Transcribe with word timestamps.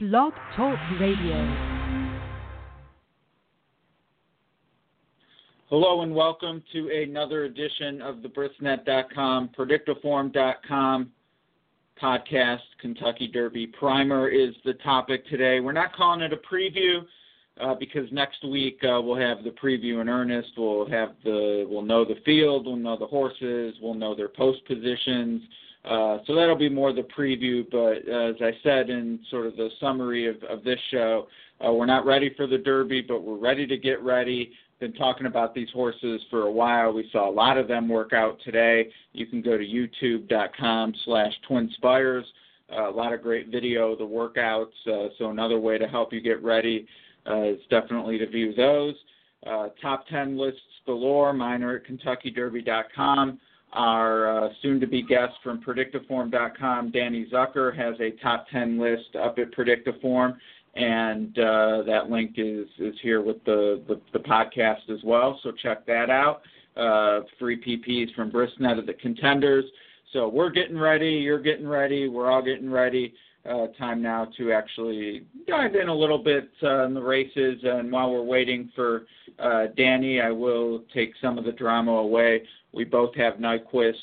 Blog 0.00 0.32
Talk 0.54 0.78
Radio. 1.00 1.34
Hello 5.68 6.02
and 6.02 6.14
welcome 6.14 6.62
to 6.72 7.02
another 7.02 7.46
edition 7.46 8.00
of 8.00 8.22
the 8.22 8.28
Brisnet.com, 8.28 9.50
Predicteform.com 9.58 11.10
podcast. 12.00 12.60
Kentucky 12.80 13.26
Derby 13.26 13.66
Primer 13.66 14.28
is 14.28 14.54
the 14.64 14.74
topic 14.74 15.26
today. 15.26 15.58
We're 15.58 15.72
not 15.72 15.92
calling 15.96 16.20
it 16.20 16.32
a 16.32 16.36
preview 16.36 17.00
uh, 17.60 17.74
because 17.74 18.06
next 18.12 18.44
week 18.48 18.78
uh, 18.84 19.00
we'll 19.02 19.16
have 19.16 19.42
the 19.42 19.50
preview 19.50 20.00
in 20.00 20.08
earnest. 20.08 20.50
We'll 20.56 20.88
have 20.88 21.16
the 21.24 21.66
we'll 21.68 21.82
know 21.82 22.04
the 22.04 22.20
field, 22.24 22.66
we'll 22.66 22.76
know 22.76 22.96
the 22.96 23.06
horses, 23.06 23.74
we'll 23.82 23.94
know 23.94 24.14
their 24.14 24.28
post 24.28 24.64
positions. 24.64 25.42
Uh, 25.88 26.18
so 26.26 26.34
that'll 26.34 26.54
be 26.54 26.68
more 26.68 26.92
the 26.92 27.06
preview, 27.16 27.64
but 27.70 28.06
uh, 28.12 28.28
as 28.28 28.36
I 28.42 28.50
said 28.62 28.90
in 28.90 29.20
sort 29.30 29.46
of 29.46 29.56
the 29.56 29.70
summary 29.80 30.28
of, 30.28 30.36
of 30.42 30.62
this 30.62 30.78
show, 30.90 31.28
uh, 31.66 31.72
we're 31.72 31.86
not 31.86 32.04
ready 32.04 32.30
for 32.36 32.46
the 32.46 32.58
Derby, 32.58 33.00
but 33.00 33.22
we're 33.22 33.38
ready 33.38 33.66
to 33.66 33.78
get 33.78 34.02
ready. 34.02 34.52
Been 34.80 34.92
talking 34.92 35.26
about 35.26 35.54
these 35.54 35.70
horses 35.72 36.20
for 36.28 36.42
a 36.42 36.52
while. 36.52 36.92
We 36.92 37.08
saw 37.10 37.28
a 37.28 37.32
lot 37.32 37.56
of 37.56 37.68
them 37.68 37.88
work 37.88 38.12
out 38.12 38.38
today. 38.44 38.90
You 39.14 39.26
can 39.26 39.40
go 39.40 39.56
to 39.56 39.64
youtube.com 39.64 40.94
slash 41.06 41.32
twinspires. 41.48 42.24
Uh, 42.70 42.90
a 42.90 42.94
lot 42.94 43.14
of 43.14 43.22
great 43.22 43.48
video 43.48 43.96
the 43.96 44.04
workouts. 44.04 44.66
Uh, 44.86 45.08
so 45.16 45.30
another 45.30 45.58
way 45.58 45.78
to 45.78 45.88
help 45.88 46.12
you 46.12 46.20
get 46.20 46.42
ready 46.42 46.86
is 47.26 47.58
definitely 47.70 48.18
to 48.18 48.26
view 48.26 48.54
those. 48.54 48.94
Top 49.80 50.06
10 50.08 50.36
lists 50.36 50.60
galore. 50.84 51.32
Mine 51.32 51.62
are 51.62 51.76
at 51.76 51.86
KentuckyDerby.com. 51.86 53.40
Our 53.72 54.46
uh, 54.46 54.48
soon 54.62 54.80
to 54.80 54.86
be 54.86 55.02
guest 55.02 55.34
from 55.42 55.60
Predicteform.com, 55.62 56.90
Danny 56.90 57.26
Zucker, 57.30 57.76
has 57.76 57.94
a 58.00 58.12
top 58.22 58.46
10 58.50 58.78
list 58.78 59.14
up 59.22 59.38
at 59.38 59.52
Predicteform, 59.52 60.36
and 60.74 61.38
uh, 61.38 61.82
that 61.86 62.08
link 62.08 62.34
is, 62.36 62.66
is 62.78 62.94
here 63.02 63.20
with 63.20 63.44
the, 63.44 63.82
the, 63.86 64.00
the, 64.12 64.20
podcast 64.20 64.88
as 64.90 65.00
well. 65.04 65.38
So 65.42 65.52
check 65.52 65.84
that 65.86 66.08
out. 66.08 66.42
Uh, 66.76 67.20
free 67.38 67.60
PPs 67.60 68.14
from 68.14 68.30
Brisnet 68.30 68.78
of 68.78 68.86
the 68.86 68.94
contenders. 68.94 69.64
So 70.12 70.28
we're 70.28 70.50
getting 70.50 70.78
ready, 70.78 71.10
you're 71.10 71.42
getting 71.42 71.68
ready, 71.68 72.08
we're 72.08 72.30
all 72.30 72.42
getting 72.42 72.70
ready. 72.70 73.12
Uh, 73.48 73.68
time 73.78 74.02
now 74.02 74.26
to 74.36 74.52
actually 74.52 75.24
dive 75.46 75.74
in 75.74 75.88
a 75.88 75.94
little 75.94 76.18
bit 76.18 76.50
uh, 76.62 76.84
in 76.84 76.92
the 76.92 77.00
races. 77.00 77.58
And 77.62 77.90
while 77.90 78.10
we're 78.10 78.22
waiting 78.22 78.70
for 78.74 79.06
uh, 79.38 79.66
Danny, 79.76 80.20
I 80.20 80.30
will 80.30 80.82
take 80.92 81.12
some 81.20 81.38
of 81.38 81.44
the 81.44 81.52
drama 81.52 81.92
away. 81.92 82.42
We 82.72 82.84
both 82.84 83.14
have 83.16 83.34
Nyquist 83.34 83.94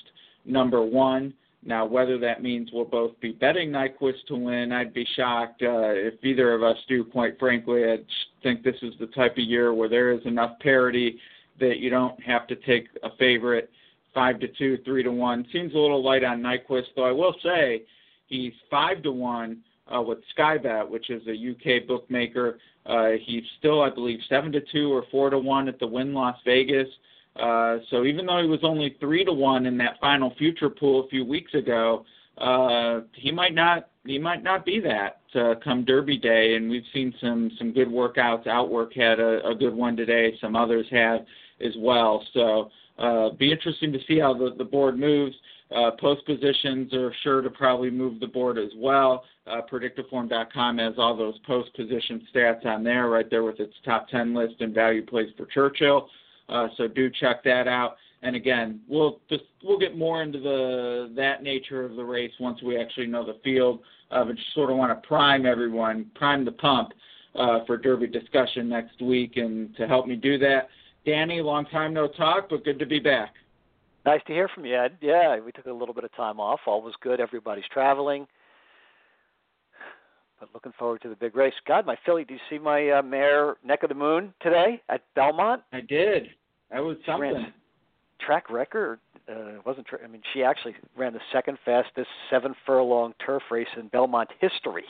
number 0.46 0.84
one. 0.84 1.34
Now, 1.64 1.86
whether 1.86 2.20
that 2.20 2.44
means 2.44 2.70
we'll 2.72 2.86
both 2.86 3.20
be 3.22 3.32
betting 3.32 3.72
Nyquist 3.72 4.26
to 4.28 4.36
win, 4.36 4.72
I'd 4.72 4.94
be 4.94 5.06
shocked 5.16 5.64
uh, 5.64 5.90
if 5.94 6.24
either 6.24 6.54
of 6.54 6.62
us 6.62 6.78
do. 6.88 7.04
Quite 7.04 7.40
frankly, 7.40 7.84
I 7.86 7.98
think 8.44 8.64
this 8.64 8.76
is 8.84 8.94
the 9.00 9.08
type 9.08 9.34
of 9.34 9.44
year 9.44 9.74
where 9.74 9.90
there 9.90 10.12
is 10.12 10.24
enough 10.26 10.60
parity 10.60 11.20
that 11.60 11.78
you 11.80 11.90
don't 11.90 12.22
have 12.22 12.46
to 12.48 12.56
take 12.58 12.88
a 13.04 13.10
favorite 13.18 13.72
five 14.14 14.40
to 14.40 14.48
two, 14.48 14.78
three 14.86 15.04
to 15.04 15.12
one. 15.12 15.46
Seems 15.52 15.74
a 15.74 15.78
little 15.78 16.04
light 16.04 16.24
on 16.24 16.42
Nyquist, 16.42 16.88
though. 16.96 17.06
I 17.06 17.12
will 17.12 17.36
say 17.44 17.84
he's 18.28 18.54
five 18.70 19.02
to 19.04 19.12
one 19.12 19.58
uh, 19.94 20.02
with 20.02 20.20
Skybet, 20.38 20.90
which 20.90 21.10
is 21.10 21.22
a 21.28 21.32
UK 21.52 21.88
bookmaker. 21.88 22.60
Uh, 22.86 23.12
he's 23.24 23.44
still, 23.60 23.82
I 23.82 23.90
believe, 23.90 24.20
seven 24.30 24.52
to 24.52 24.62
two 24.72 24.94
or 24.94 25.06
four 25.12 25.30
to 25.30 25.40
one 25.40 25.68
at 25.68 25.80
the 25.80 25.88
Wynn 25.88 26.14
Las 26.14 26.38
Vegas. 26.46 26.88
Uh, 27.36 27.78
so 27.90 28.06
even 28.06 28.26
though 28.26 28.42
he 28.42 28.48
was 28.48 28.62
only 28.64 28.96
three 29.00 29.26
to 29.26 29.34
one 29.34 29.66
in 29.66 29.78
that 29.78 30.00
final 30.00 30.34
future 30.38 30.70
pool 30.70 31.06
a 31.06 31.10
few 31.10 31.26
weeks 31.26 31.54
ago, 31.54 32.06
uh, 32.38 33.02
he 33.14 33.32
might 33.32 33.54
not 33.54 33.90
he 34.06 34.20
might 34.20 34.44
not 34.44 34.66
be 34.66 34.80
that 34.80 35.20
uh, 35.36 35.56
come 35.64 35.84
Derby 35.84 36.18
Day. 36.18 36.56
And 36.56 36.70
we've 36.70 36.84
seen 36.94 37.14
some 37.20 37.52
some 37.58 37.74
good 37.74 37.88
workouts. 37.88 38.48
Outwork 38.48 38.94
had 38.94 39.20
a, 39.20 39.46
a 39.48 39.56
good 39.56 39.74
one 39.74 39.98
today. 39.98 40.38
Some 40.40 40.56
others 40.56 40.86
have 40.92 41.22
as 41.62 41.74
well. 41.78 42.26
So 42.34 42.70
uh, 42.98 43.30
be 43.32 43.52
interesting 43.52 43.92
to 43.92 44.00
see 44.08 44.20
how 44.20 44.34
the, 44.34 44.54
the 44.58 44.64
board 44.64 44.98
moves. 44.98 45.36
Uh, 45.76 45.92
post 46.00 46.26
positions 46.26 46.94
are 46.94 47.14
sure 47.24 47.42
to 47.42 47.50
probably 47.50 47.90
move 47.90 48.20
the 48.20 48.28
board 48.28 48.58
as 48.58 48.70
well. 48.78 49.24
Uh, 49.48 49.62
Predicteform.com 49.72 50.78
has 50.78 50.94
all 50.98 51.18
those 51.18 51.38
post 51.40 51.74
position 51.76 52.26
stats 52.34 52.66
on 52.66 52.84
there, 52.84 53.10
right 53.10 53.30
there 53.30 53.44
with 53.44 53.60
its 53.60 53.74
top 53.84 54.08
10 54.10 54.34
list 54.34 54.56
and 54.60 54.74
value 54.76 55.04
plays 55.04 55.30
for 55.36 55.46
Churchill. 55.48 56.08
Uh, 56.50 56.68
so 56.78 56.88
do 56.88 57.10
check 57.10 57.44
that 57.44 57.68
out. 57.68 57.96
And 58.22 58.36
again, 58.36 58.82
we'll 58.88 59.20
just 59.30 59.44
we'll 59.64 59.78
get 59.78 59.98
more 59.98 60.24
into 60.24 60.40
the 60.40 61.12
that 61.16 61.44
nature 61.44 61.84
of 61.84 61.96
the 61.96 62.04
race 62.04 62.32
once 62.40 62.62
we 62.64 62.80
actually 62.80 63.08
know 63.08 63.26
the 63.26 63.40
field. 63.44 63.82
Uh, 64.10 64.24
but 64.24 64.36
just 64.36 64.54
sort 64.54 64.72
of 64.72 64.78
want 64.78 64.92
to 64.92 65.08
prime 65.08 65.46
everyone, 65.46 66.10
prime 66.16 66.46
the 66.46 66.52
pump 66.52 66.94
uh, 67.36 67.60
for 67.66 67.78
Derby 67.78 68.08
discussion 68.08 68.70
next 68.70 69.02
week. 69.02 69.38
And 69.38 69.76
to 69.78 69.88
help 69.88 70.08
me 70.08 70.16
do 70.16 70.38
that, 70.40 70.70
Danny, 71.06 71.42
long 71.42 71.66
time 71.66 71.94
no 71.94 72.08
talk, 72.08 72.50
but 72.50 72.64
good 72.64 72.80
to 72.80 72.86
be 72.86 73.00
back. 73.00 73.34
Nice 74.06 74.22
to 74.28 74.34
hear 74.34 74.48
from 74.48 74.66
you, 74.66 74.76
Ed. 74.76 74.98
Yeah, 75.02 75.40
we 75.40 75.52
took 75.52 75.66
a 75.66 75.72
little 75.72 75.96
bit 75.96 76.04
of 76.04 76.16
time 76.16 76.40
off. 76.40 76.60
All 76.68 76.82
was 76.82 76.94
good. 77.02 77.20
Everybody's 77.20 77.66
traveling. 77.74 78.28
But 80.40 80.50
looking 80.54 80.74
forward 80.78 81.02
to 81.02 81.10
the 81.10 81.16
big 81.16 81.36
race. 81.36 81.54
God, 81.68 81.88
my 81.88 81.98
filly, 82.06 82.24
do 82.24 82.36
you 82.36 82.40
see 82.50 82.60
my 82.60 82.90
uh, 82.90 83.02
mare 83.02 83.56
Neck 83.66 83.82
of 83.82 83.90
the 83.90 83.96
Moon 83.96 84.32
today 84.42 84.82
at 84.90 85.02
Belmont? 85.16 85.64
I 85.74 85.82
did. 85.82 86.28
That 86.70 86.84
was 86.84 86.98
something. 87.06 87.48
Track 88.20 88.50
record 88.52 89.00
uh, 89.28 89.60
wasn't. 89.66 89.88
Tra- 89.88 90.04
I 90.04 90.08
mean, 90.08 90.22
she 90.34 90.44
actually 90.44 90.76
ran 90.96 91.14
the 91.14 91.20
second 91.34 91.58
fastest 91.66 92.08
seven 92.30 92.54
furlong 92.66 93.14
turf 93.26 93.44
race 93.50 93.68
in 93.78 93.88
Belmont 93.88 94.30
history 94.40 94.86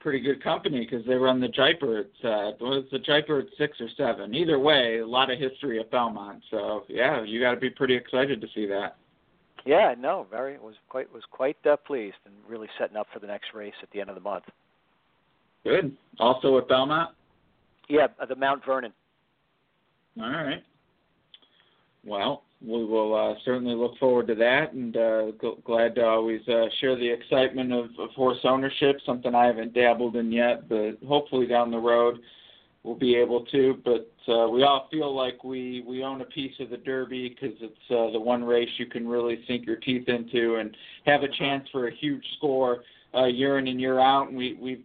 pretty 0.00 0.20
good 0.20 0.42
company 0.42 0.86
because 0.88 1.06
they 1.06 1.14
run 1.14 1.40
the 1.40 1.48
Jaipur 1.48 1.98
at 2.00 2.28
uh, 2.28 2.52
was 2.60 2.84
the 2.92 2.98
Jaipur 2.98 3.40
at 3.40 3.46
six 3.58 3.80
or 3.80 3.88
seven. 3.96 4.34
Either 4.34 4.58
way, 4.58 4.98
a 4.98 5.06
lot 5.06 5.30
of 5.30 5.38
history 5.38 5.80
at 5.80 5.90
Belmont. 5.90 6.42
So 6.50 6.84
yeah, 6.88 7.22
you 7.24 7.40
got 7.40 7.52
to 7.52 7.60
be 7.60 7.70
pretty 7.70 7.94
excited 7.94 8.40
to 8.40 8.46
see 8.54 8.66
that. 8.66 8.96
Yeah, 9.64 9.94
no, 9.98 10.26
very 10.30 10.58
was 10.58 10.74
quite 10.88 11.12
was 11.12 11.24
quite 11.30 11.56
uh, 11.68 11.76
pleased 11.76 12.16
and 12.24 12.34
really 12.48 12.68
setting 12.78 12.96
up 12.96 13.08
for 13.12 13.18
the 13.18 13.26
next 13.26 13.48
race 13.54 13.74
at 13.82 13.90
the 13.90 14.00
end 14.00 14.08
of 14.08 14.14
the 14.14 14.20
month. 14.20 14.44
Good. 15.64 15.96
Also 16.20 16.56
at 16.58 16.68
Belmont. 16.68 17.10
Yeah, 17.88 18.06
the 18.28 18.36
Mount 18.36 18.64
Vernon. 18.64 18.92
All 20.20 20.30
right. 20.30 20.62
Well, 22.04 22.44
we 22.62 22.84
will 22.84 23.14
uh, 23.14 23.34
certainly 23.44 23.74
look 23.74 23.98
forward 23.98 24.26
to 24.28 24.34
that, 24.36 24.72
and 24.72 24.96
uh, 24.96 25.32
g- 25.40 25.54
glad 25.64 25.94
to 25.96 26.04
always 26.04 26.40
uh, 26.48 26.66
share 26.80 26.96
the 26.96 27.08
excitement 27.08 27.72
of, 27.72 27.86
of 27.98 28.10
horse 28.10 28.38
ownership. 28.44 28.96
Something 29.04 29.34
I 29.34 29.46
haven't 29.46 29.74
dabbled 29.74 30.16
in 30.16 30.32
yet, 30.32 30.68
but 30.68 30.98
hopefully 31.06 31.46
down 31.46 31.70
the 31.70 31.78
road 31.78 32.18
we'll 32.86 32.94
be 32.94 33.16
able 33.16 33.44
to. 33.46 33.78
But 33.84 34.10
uh, 34.32 34.48
we 34.48 34.62
all 34.62 34.88
feel 34.90 35.14
like 35.14 35.44
we 35.44 35.84
we 35.86 36.02
own 36.02 36.22
a 36.22 36.26
piece 36.26 36.54
of 36.60 36.70
the 36.70 36.78
Derby 36.78 37.28
because 37.28 37.56
it's 37.60 37.90
uh, 37.90 38.12
the 38.12 38.20
one 38.20 38.42
race 38.42 38.70
you 38.78 38.86
can 38.86 39.06
really 39.06 39.44
sink 39.46 39.66
your 39.66 39.76
teeth 39.76 40.08
into 40.08 40.56
and 40.56 40.74
have 41.04 41.22
a 41.22 41.28
chance 41.36 41.68
for 41.70 41.88
a 41.88 41.94
huge 41.94 42.24
score 42.38 42.84
uh, 43.14 43.26
year 43.26 43.58
in 43.58 43.68
and 43.68 43.80
year 43.80 43.98
out. 44.00 44.28
And 44.28 44.36
we 44.36 44.54
we've 44.54 44.84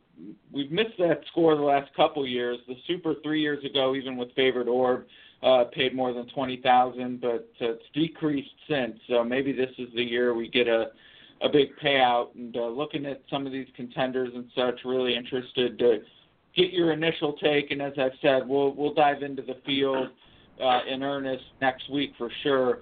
we've 0.51 0.71
missed 0.71 0.97
that 0.97 1.21
score 1.31 1.55
the 1.55 1.61
last 1.61 1.93
couple 1.95 2.27
years. 2.27 2.57
The 2.67 2.75
Super 2.87 3.15
three 3.23 3.41
years 3.41 3.63
ago, 3.63 3.95
even 3.95 4.17
with 4.17 4.33
favored 4.35 4.67
Orb 4.67 5.05
uh, 5.43 5.65
paid 5.73 5.95
more 5.95 6.13
than 6.13 6.27
twenty 6.27 6.57
thousand, 6.57 7.21
but 7.21 7.49
uh, 7.61 7.71
it's 7.71 7.83
decreased 7.93 8.49
since. 8.69 8.97
So 9.07 9.23
maybe 9.23 9.51
this 9.51 9.71
is 9.77 9.87
the 9.95 10.03
year 10.03 10.33
we 10.33 10.47
get 10.47 10.67
a 10.67 10.91
a 11.41 11.49
big 11.49 11.69
payout. 11.83 12.35
And 12.35 12.55
uh, 12.55 12.67
looking 12.67 13.05
at 13.05 13.21
some 13.29 13.45
of 13.45 13.51
these 13.51 13.67
contenders 13.75 14.29
and 14.35 14.45
such, 14.55 14.81
really 14.85 15.15
interested 15.15 15.79
to 15.79 15.99
get 16.55 16.71
your 16.71 16.91
initial 16.91 17.33
take. 17.33 17.71
And 17.71 17.81
as 17.81 17.93
I've 17.97 18.11
said, 18.21 18.47
we'll 18.47 18.73
we'll 18.73 18.93
dive 18.93 19.23
into 19.23 19.41
the 19.41 19.57
field 19.65 20.09
uh, 20.63 20.79
in 20.87 21.03
earnest 21.03 21.43
next 21.61 21.89
week 21.89 22.11
for 22.17 22.29
sure. 22.43 22.79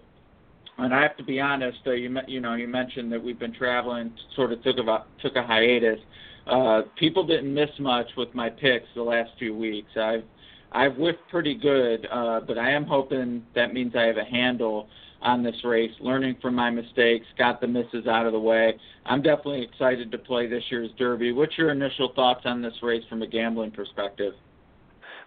And 0.78 0.94
I 0.94 1.02
have 1.02 1.18
to 1.18 1.24
be 1.24 1.40
honest, 1.42 1.80
uh, 1.88 1.92
you 1.92 2.16
you 2.28 2.40
know 2.40 2.56
you 2.56 2.68
mentioned 2.68 3.12
that 3.12 3.24
we've 3.24 3.40
been 3.40 3.53
traveling, 3.53 4.14
sort 4.36 4.52
of 4.53 4.64
took 4.64 4.78
a 4.78 5.06
took 5.22 5.36
a 5.36 5.44
hiatus. 5.44 6.00
Uh, 6.48 6.81
people 6.98 7.25
didn't 7.25 7.54
miss 7.54 7.69
much 7.80 8.07
with 8.18 8.34
my 8.34 8.50
picks 8.50 8.88
the 8.95 9.04
last 9.04 9.30
few 9.38 9.56
weeks. 9.56 9.89
I've 9.95 10.24
I've 10.71 10.95
whiffed 10.95 11.27
pretty 11.30 11.56
good, 11.56 12.07
uh, 12.12 12.42
but 12.42 12.57
I 12.57 12.71
am 12.71 12.86
hoping 12.86 13.44
that 13.56 13.74
means 13.74 13.95
I 13.95 14.04
have 14.04 14.18
a 14.18 14.24
handle 14.24 14.88
on 15.21 15.44
this 15.44 15.56
race, 15.63 15.92
learning 16.00 16.38
from 16.42 16.56
my 16.56 16.69
mistakes, 16.69 17.25
got 17.38 17.60
the 17.60 17.68
misses 17.68 18.07
out 18.07 18.25
of 18.25 18.31
the 18.31 18.39
way. 18.39 18.74
I'm 19.06 19.21
definitely 19.21 19.63
excited 19.63 20.12
to 20.12 20.18
play 20.18 20.48
this 20.48 20.63
year's 20.69 20.92
Derby. 20.98 21.33
What's 21.33 21.57
your 21.57 21.71
initial 21.71 22.13
thoughts 22.16 22.42
on 22.45 22.62
this 22.62 22.74
race 22.81 23.04
from 23.10 23.21
a 23.21 23.27
gambling 23.27 23.71
perspective? 23.71 24.33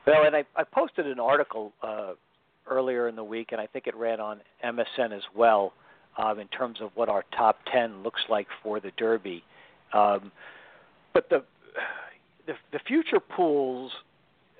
Well, 0.06 0.24
and 0.24 0.34
I, 0.34 0.44
I 0.56 0.64
posted 0.64 1.06
an 1.06 1.20
article 1.20 1.72
uh, 1.82 2.12
earlier 2.68 3.08
in 3.08 3.16
the 3.16 3.24
week, 3.24 3.48
and 3.52 3.60
I 3.60 3.66
think 3.66 3.86
it 3.86 3.94
ran 3.94 4.20
on 4.20 4.40
MSN 4.64 5.12
as 5.12 5.22
well, 5.34 5.74
um, 6.16 6.38
in 6.38 6.48
terms 6.48 6.78
of 6.80 6.90
what 6.94 7.08
our 7.08 7.24
top 7.36 7.58
10 7.70 8.02
looks 8.02 8.20
like 8.28 8.46
for 8.62 8.80
the 8.80 8.92
Derby. 8.96 9.44
Um, 9.92 10.32
but 11.12 11.28
the, 11.28 11.44
the 12.46 12.54
the 12.72 12.80
future 12.86 13.20
pools 13.20 13.92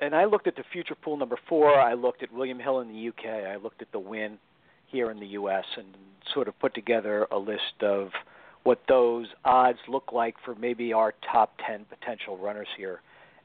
and 0.02 0.16
I 0.16 0.24
looked 0.24 0.48
at 0.48 0.56
the 0.56 0.64
future 0.72 0.96
pool 0.96 1.16
number 1.16 1.38
four. 1.48 1.78
I 1.78 1.94
looked 1.94 2.24
at 2.24 2.32
William 2.32 2.58
Hill 2.58 2.80
in 2.80 2.88
the 2.88 3.08
UK. 3.08 3.46
I 3.46 3.56
looked 3.56 3.80
at 3.82 3.92
the 3.92 4.00
Wynn 4.00 4.36
here 4.88 5.12
in 5.12 5.20
the 5.20 5.28
U.S. 5.28 5.64
and 5.76 5.86
sort 6.34 6.48
of 6.48 6.58
put 6.58 6.74
together 6.74 7.28
a 7.30 7.38
list 7.38 7.82
of 7.82 8.08
what 8.64 8.80
those 8.88 9.28
odds 9.44 9.78
look 9.88 10.12
like 10.12 10.34
for 10.44 10.56
maybe 10.56 10.92
our 10.92 11.14
top 11.30 11.52
10 11.64 11.86
potential 11.88 12.36
runners 12.36 12.66
here. 12.76 13.00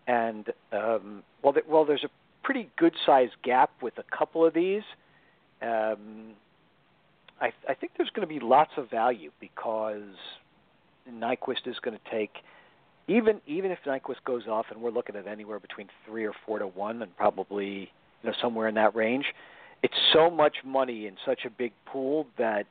And 0.07 0.47
um, 0.71 1.21
well, 1.43 1.53
well, 1.67 1.85
there's 1.85 2.03
a 2.03 2.09
pretty 2.43 2.69
good 2.75 2.93
sized 3.05 3.35
gap 3.43 3.69
with 3.81 3.93
a 3.99 4.17
couple 4.17 4.43
of 4.43 4.55
these. 4.55 4.83
Um, 5.61 6.33
I, 7.39 7.51
I 7.69 7.75
think 7.75 7.91
there's 7.97 8.09
going 8.09 8.27
to 8.27 8.33
be 8.33 8.43
lots 8.43 8.71
of 8.77 8.89
value 8.89 9.29
because 9.39 10.15
Nyquist 11.07 11.67
is 11.67 11.77
going 11.83 11.97
to 11.97 12.11
take 12.11 12.31
even 13.07 13.41
even 13.47 13.71
if 13.71 13.79
Nyquist 13.85 14.23
goes 14.25 14.47
off 14.47 14.65
and 14.69 14.81
we're 14.81 14.91
looking 14.91 15.15
at 15.15 15.27
anywhere 15.27 15.59
between 15.59 15.87
three 16.05 16.25
or 16.25 16.33
four 16.45 16.59
to 16.59 16.67
one 16.67 17.01
and 17.01 17.15
probably 17.17 17.91
you 18.23 18.29
know 18.29 18.33
somewhere 18.41 18.67
in 18.67 18.75
that 18.75 18.95
range. 18.95 19.25
It's 19.83 19.97
so 20.11 20.29
much 20.29 20.57
money 20.65 21.05
in 21.05 21.15
such 21.25 21.41
a 21.45 21.49
big 21.49 21.71
pool 21.85 22.27
that 22.37 22.65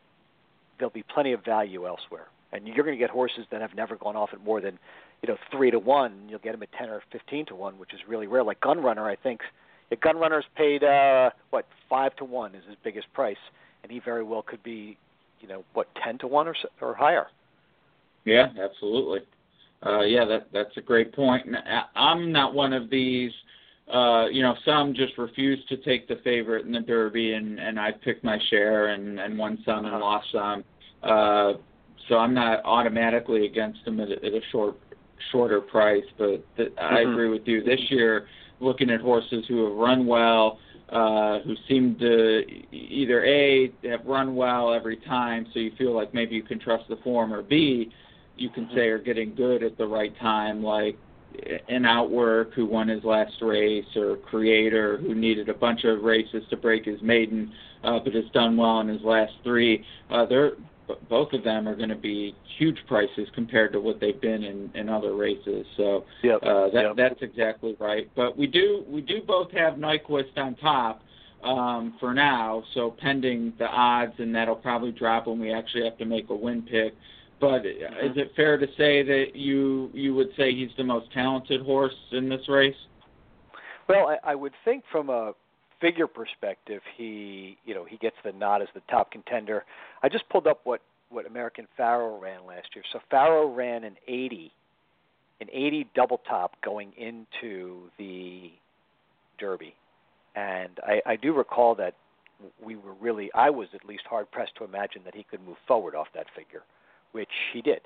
there'll 0.78 0.92
be 0.92 1.04
plenty 1.04 1.32
of 1.32 1.44
value 1.44 1.86
elsewhere, 1.86 2.26
and 2.52 2.66
you're 2.66 2.84
going 2.84 2.96
to 2.96 3.02
get 3.02 3.10
horses 3.10 3.46
that 3.52 3.60
have 3.60 3.74
never 3.76 3.96
gone 3.96 4.16
off 4.16 4.30
at 4.32 4.42
more 4.42 4.60
than 4.60 4.78
you 5.22 5.28
know 5.28 5.36
three 5.50 5.70
to 5.70 5.78
one. 5.78 6.26
You'll 6.28 6.40
get 6.40 6.52
them 6.52 6.62
at 6.62 6.72
ten 6.72 6.88
or 6.88 7.02
fifteen 7.10 7.46
to 7.46 7.54
one, 7.54 7.78
which 7.78 7.94
is 7.94 8.00
really 8.08 8.26
rare. 8.26 8.42
Like 8.42 8.60
Gun 8.60 8.82
Runner, 8.82 9.08
I 9.08 9.16
think 9.16 9.40
the 9.90 9.96
Gun 9.96 10.16
Runner's 10.16 10.44
paid 10.56 10.84
uh, 10.84 11.30
what 11.50 11.66
five 11.88 12.14
to 12.16 12.24
one 12.24 12.54
is 12.54 12.64
his 12.66 12.76
biggest 12.84 13.12
price, 13.14 13.36
and 13.82 13.90
he 13.90 14.00
very 14.00 14.24
well 14.24 14.42
could 14.42 14.62
be 14.62 14.98
you 15.40 15.48
know 15.48 15.64
what 15.72 15.88
ten 16.02 16.18
to 16.18 16.26
one 16.26 16.48
or 16.48 16.56
or 16.80 16.94
higher. 16.94 17.28
Yeah, 18.24 18.48
absolutely. 18.60 19.20
Uh, 19.84 20.00
yeah, 20.00 20.24
that 20.24 20.48
that's 20.52 20.76
a 20.76 20.80
great 20.80 21.12
point. 21.12 21.46
And 21.46 21.56
I'm 21.94 22.32
not 22.32 22.54
one 22.54 22.72
of 22.72 22.90
these. 22.90 23.30
Uh, 23.92 24.26
you 24.26 24.42
know, 24.42 24.54
some 24.64 24.94
just 24.94 25.16
refuse 25.16 25.64
to 25.68 25.76
take 25.76 26.08
the 26.08 26.16
favorite 26.24 26.66
in 26.66 26.72
the 26.72 26.80
Derby, 26.80 27.34
and 27.34 27.58
and 27.60 27.78
I 27.78 27.92
picked 27.92 28.24
my 28.24 28.38
share 28.50 28.88
and 28.88 29.20
and 29.20 29.38
won 29.38 29.58
some 29.64 29.84
and 29.84 29.88
Uh-huh. 29.94 29.98
lost 30.00 30.26
some. 30.32 30.64
Uh, 31.02 31.52
so 32.08 32.16
I'm 32.18 32.34
not 32.34 32.62
automatically 32.64 33.46
against 33.46 33.84
them 33.84 34.00
at, 34.00 34.08
a- 34.10 34.24
at 34.24 34.32
a 34.32 34.40
short 34.50 34.76
shorter 35.30 35.60
price, 35.60 36.04
but 36.18 36.42
th- 36.56 36.72
I 36.78 37.04
Mhm. 37.04 37.12
agree 37.12 37.28
with 37.28 37.46
you. 37.48 37.62
This 37.62 37.80
year, 37.90 38.26
looking 38.60 38.90
at 38.90 39.00
horses 39.00 39.46
who 39.46 39.64
have 39.66 39.74
run 39.76 40.06
well, 40.06 40.58
uh, 40.90 41.40
who 41.40 41.54
seem 41.68 41.94
to 41.96 42.44
either 42.72 43.24
a 43.24 43.70
have 43.84 44.04
run 44.06 44.34
well 44.34 44.72
every 44.72 44.96
time, 44.96 45.46
so 45.52 45.58
you 45.58 45.70
feel 45.72 45.92
like 45.92 46.12
maybe 46.14 46.34
you 46.34 46.42
can 46.42 46.58
trust 46.58 46.88
the 46.88 46.96
form, 46.96 47.32
or 47.32 47.42
b 47.42 47.90
you 48.36 48.50
can 48.50 48.68
say 48.74 48.88
are 48.88 48.98
getting 48.98 49.34
good 49.34 49.62
at 49.62 49.76
the 49.78 49.86
right 49.86 50.16
time, 50.20 50.62
like 50.62 50.96
an 51.68 51.84
Outwork 51.84 52.54
who 52.54 52.66
won 52.66 52.88
his 52.88 53.04
last 53.04 53.34
race, 53.42 53.84
or 53.96 54.16
Creator 54.16 54.98
who 54.98 55.14
needed 55.14 55.48
a 55.48 55.54
bunch 55.54 55.84
of 55.84 56.02
races 56.02 56.42
to 56.50 56.56
break 56.56 56.84
his 56.84 57.00
maiden, 57.02 57.52
uh, 57.84 57.98
but 57.98 58.14
has 58.14 58.24
done 58.32 58.56
well 58.56 58.80
in 58.80 58.88
his 58.88 59.02
last 59.02 59.32
three. 59.42 59.84
Uh, 60.10 60.26
they're 60.26 60.52
both 61.08 61.32
of 61.32 61.42
them 61.42 61.66
are 61.66 61.74
going 61.74 61.88
to 61.88 61.96
be 61.96 62.34
huge 62.58 62.78
prices 62.86 63.28
compared 63.34 63.72
to 63.72 63.80
what 63.80 63.98
they've 64.00 64.20
been 64.20 64.44
in, 64.44 64.70
in 64.74 64.88
other 64.88 65.14
races. 65.14 65.66
So 65.76 66.04
Yep. 66.22 66.42
uh, 66.42 66.68
that 66.70 66.82
Yep. 66.82 66.96
that's 66.96 67.22
exactly 67.22 67.76
right. 67.80 68.08
But 68.14 68.36
we 68.36 68.46
do 68.46 68.84
we 68.88 69.00
do 69.00 69.20
both 69.22 69.50
have 69.52 69.74
Nyquist 69.74 70.36
on 70.36 70.54
top 70.56 71.02
um, 71.42 71.94
for 71.98 72.14
now. 72.14 72.62
So 72.74 72.90
pending 72.90 73.52
the 73.58 73.66
odds, 73.66 74.14
and 74.18 74.34
that'll 74.34 74.56
probably 74.56 74.92
drop 74.92 75.26
when 75.26 75.40
we 75.40 75.52
actually 75.52 75.84
have 75.84 75.98
to 75.98 76.04
make 76.04 76.30
a 76.30 76.34
win 76.34 76.62
pick. 76.62 76.94
But 77.40 77.66
uh-huh. 77.66 78.06
is 78.06 78.16
it 78.16 78.32
fair 78.34 78.56
to 78.56 78.66
say 78.78 79.02
that 79.02 79.34
you 79.34 79.90
you 79.92 80.14
would 80.14 80.28
say 80.36 80.54
he's 80.54 80.70
the 80.76 80.84
most 80.84 81.12
talented 81.12 81.62
horse 81.62 81.94
in 82.12 82.28
this 82.28 82.48
race? 82.48 82.76
Well, 83.88 84.08
I, 84.08 84.32
I 84.32 84.34
would 84.34 84.54
think 84.64 84.84
from 84.90 85.10
a 85.10 85.32
figure 85.80 86.06
perspective, 86.06 86.82
he 86.96 87.58
you 87.64 87.74
know 87.74 87.84
he 87.84 87.96
gets 87.98 88.16
the 88.24 88.32
nod 88.32 88.62
as 88.62 88.68
the 88.74 88.82
top 88.90 89.10
contender. 89.10 89.64
I 90.02 90.08
just 90.08 90.28
pulled 90.28 90.46
up 90.46 90.60
what 90.64 90.80
what 91.10 91.26
American 91.26 91.66
Pharoah 91.76 92.18
ran 92.18 92.46
last 92.46 92.68
year. 92.74 92.84
So 92.92 92.98
Pharoah 93.10 93.54
ran 93.54 93.84
an 93.84 93.96
80, 94.08 94.50
an 95.40 95.48
80 95.52 95.86
double 95.94 96.20
top 96.28 96.60
going 96.64 96.92
into 96.96 97.82
the 97.98 98.50
Derby, 99.38 99.74
and 100.34 100.80
I, 100.82 101.00
I 101.06 101.16
do 101.16 101.32
recall 101.32 101.74
that 101.76 101.94
we 102.62 102.76
were 102.76 102.94
really 103.00 103.30
I 103.34 103.50
was 103.50 103.68
at 103.74 103.84
least 103.84 104.04
hard 104.08 104.30
pressed 104.30 104.56
to 104.56 104.64
imagine 104.64 105.02
that 105.04 105.14
he 105.14 105.24
could 105.24 105.44
move 105.46 105.56
forward 105.66 105.94
off 105.94 106.08
that 106.14 106.26
figure, 106.34 106.62
which 107.16 107.30
he 107.54 107.62
did. 107.62 107.80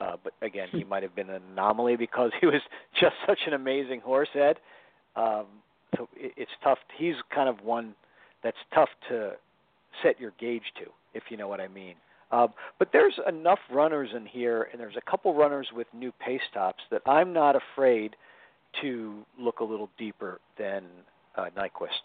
Uh, 0.00 0.14
but 0.22 0.32
again, 0.40 0.68
he 0.70 0.84
might 0.84 1.02
have 1.02 1.16
been 1.16 1.28
an 1.28 1.42
anomaly 1.52 1.96
because 1.96 2.30
he 2.40 2.46
was 2.46 2.62
just 3.00 3.16
such 3.26 3.40
an 3.48 3.54
amazing 3.54 4.00
horse, 4.00 4.28
Ed. 4.36 4.58
Um, 5.16 5.46
so 5.96 6.08
it, 6.14 6.32
it's 6.36 6.50
tough. 6.62 6.78
He's 6.96 7.16
kind 7.34 7.48
of 7.48 7.60
one 7.64 7.96
that's 8.44 8.56
tough 8.72 8.90
to 9.08 9.32
set 10.00 10.20
your 10.20 10.32
gauge 10.38 10.62
to, 10.76 10.84
if 11.12 11.24
you 11.28 11.36
know 11.36 11.48
what 11.48 11.60
I 11.60 11.66
mean. 11.66 11.96
Um, 12.30 12.50
but 12.78 12.90
there's 12.92 13.18
enough 13.26 13.58
runners 13.72 14.10
in 14.14 14.24
here, 14.24 14.68
and 14.70 14.80
there's 14.80 14.96
a 14.96 15.10
couple 15.10 15.34
runners 15.34 15.66
with 15.74 15.88
new 15.92 16.12
pace 16.24 16.40
tops 16.54 16.84
that 16.92 17.02
I'm 17.04 17.32
not 17.32 17.56
afraid 17.56 18.14
to 18.82 19.24
look 19.36 19.58
a 19.58 19.64
little 19.64 19.90
deeper 19.98 20.38
than 20.56 20.84
uh, 21.36 21.46
Nyquist. 21.56 22.04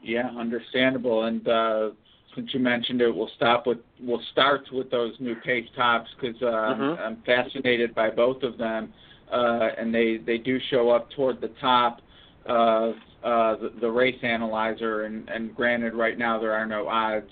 Yeah, 0.00 0.30
understandable. 0.38 1.24
And 1.24 1.46
uh, 1.46 1.90
since 2.38 2.54
you 2.54 2.60
mentioned 2.60 3.00
it, 3.00 3.14
we'll 3.14 3.30
stop 3.34 3.66
with 3.66 3.78
we'll 4.00 4.22
start 4.30 4.62
with 4.72 4.90
those 4.90 5.12
new 5.18 5.34
pace 5.44 5.68
tops 5.74 6.08
because 6.20 6.40
uh, 6.40 6.46
Mhm. 6.46 6.98
I'm, 6.98 6.98
I'm 6.98 7.16
fascinated 7.26 7.94
by 7.94 8.10
both 8.10 8.42
of 8.44 8.56
them, 8.56 8.92
uh, 9.32 9.70
and 9.76 9.92
they 9.92 10.18
they 10.18 10.38
do 10.38 10.60
show 10.70 10.90
up 10.90 11.10
toward 11.10 11.40
the 11.40 11.48
top 11.60 12.00
of 12.46 12.94
uh, 13.24 13.56
the, 13.56 13.72
the 13.80 13.90
race 13.90 14.18
analyzer. 14.22 15.02
And, 15.04 15.28
and 15.28 15.54
granted, 15.54 15.94
right 15.94 16.16
now 16.16 16.38
there 16.38 16.52
are 16.52 16.64
no 16.64 16.86
odds. 16.86 17.30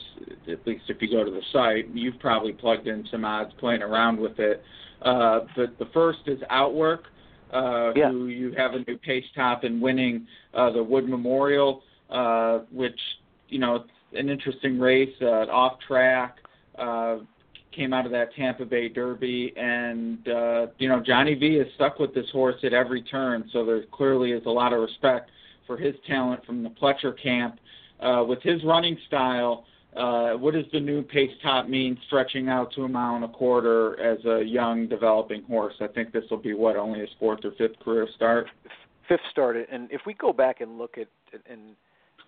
At 0.51 0.67
least 0.67 0.85
if 0.89 1.01
you 1.01 1.09
go 1.09 1.25
to 1.25 1.31
the 1.31 1.43
site, 1.53 1.89
you've 1.95 2.19
probably 2.19 2.53
plugged 2.53 2.89
in 2.89 3.07
some 3.11 3.25
odds 3.25 3.53
playing 3.59 3.83
around 3.83 4.19
with 4.19 4.39
it. 4.41 4.63
Uh, 5.03 5.41
but 5.55 5.79
the 5.79 5.87
first 5.95 6.19
is 6.27 6.41
Outwork, 6.51 7.05
uh, 7.53 7.93
Yeah. 7.95 8.11
who 8.11 8.27
you 8.27 8.53
have 8.57 8.75
a 8.75 8.81
new 8.89 8.99
pace 8.99 9.25
top 9.37 9.63
and 9.63 9.81
winning 9.81 10.27
uh, 10.53 10.71
the 10.71 10.83
Wood 10.83 11.09
Memorial 11.09 11.83
uh, 12.11 12.61
which 12.71 12.99
you 13.49 13.59
know 13.59 13.85
an 14.17 14.29
interesting 14.29 14.79
race, 14.79 15.15
uh, 15.23 15.47
off 15.51 15.79
track. 15.87 16.39
Uh, 16.79 17.19
came 17.77 17.93
out 17.93 18.07
of 18.07 18.13
that 18.13 18.35
Tampa 18.35 18.65
Bay 18.65 18.89
Derby, 18.89 19.53
and 19.57 20.27
uh, 20.29 20.67
you 20.79 20.89
know 20.89 21.01
Johnny 21.01 21.35
V 21.35 21.57
is 21.57 21.69
stuck 21.75 21.99
with 21.99 22.15
this 22.15 22.27
horse 22.33 22.57
at 22.65 22.73
every 22.73 23.03
turn. 23.03 23.49
So 23.53 23.65
there 23.65 23.83
clearly 23.93 24.33
is 24.33 24.43
a 24.47 24.51
lot 24.51 24.73
of 24.73 24.81
respect 24.81 25.31
for 25.67 25.77
his 25.77 25.95
talent 26.07 26.45
from 26.47 26.63
the 26.63 26.71
Pletcher 26.71 27.21
camp. 27.23 27.61
Uh, 28.01 28.25
with 28.27 28.43
his 28.43 28.63
running 28.65 28.97
style, 29.07 29.65
uh, 29.97 30.33
what 30.33 30.55
does 30.55 30.65
the 30.73 30.81
new 30.81 31.03
pace 31.03 31.31
top 31.43 31.69
mean 31.69 31.99
stretching 32.07 32.49
out 32.49 32.73
to 32.75 32.83
a 32.83 32.89
mile 32.89 33.17
and 33.17 33.25
a 33.25 33.29
quarter 33.29 33.99
as 34.01 34.25
a 34.25 34.43
young 34.43 34.87
developing 34.89 35.43
horse? 35.45 35.75
I 35.81 35.87
think 35.87 36.13
this 36.13 36.25
will 36.31 36.37
be 36.39 36.55
what 36.55 36.77
only 36.77 37.01
his 37.01 37.09
fourth 37.19 37.45
or 37.45 37.53
fifth 37.53 37.79
career 37.81 38.09
start. 38.15 38.47
fifth 39.09 39.21
started, 39.31 39.67
and 39.71 39.91
if 39.91 40.03
we 40.07 40.15
go 40.15 40.33
back 40.33 40.61
and 40.61 40.79
look 40.79 40.97
at 40.99 41.09
and 41.51 41.75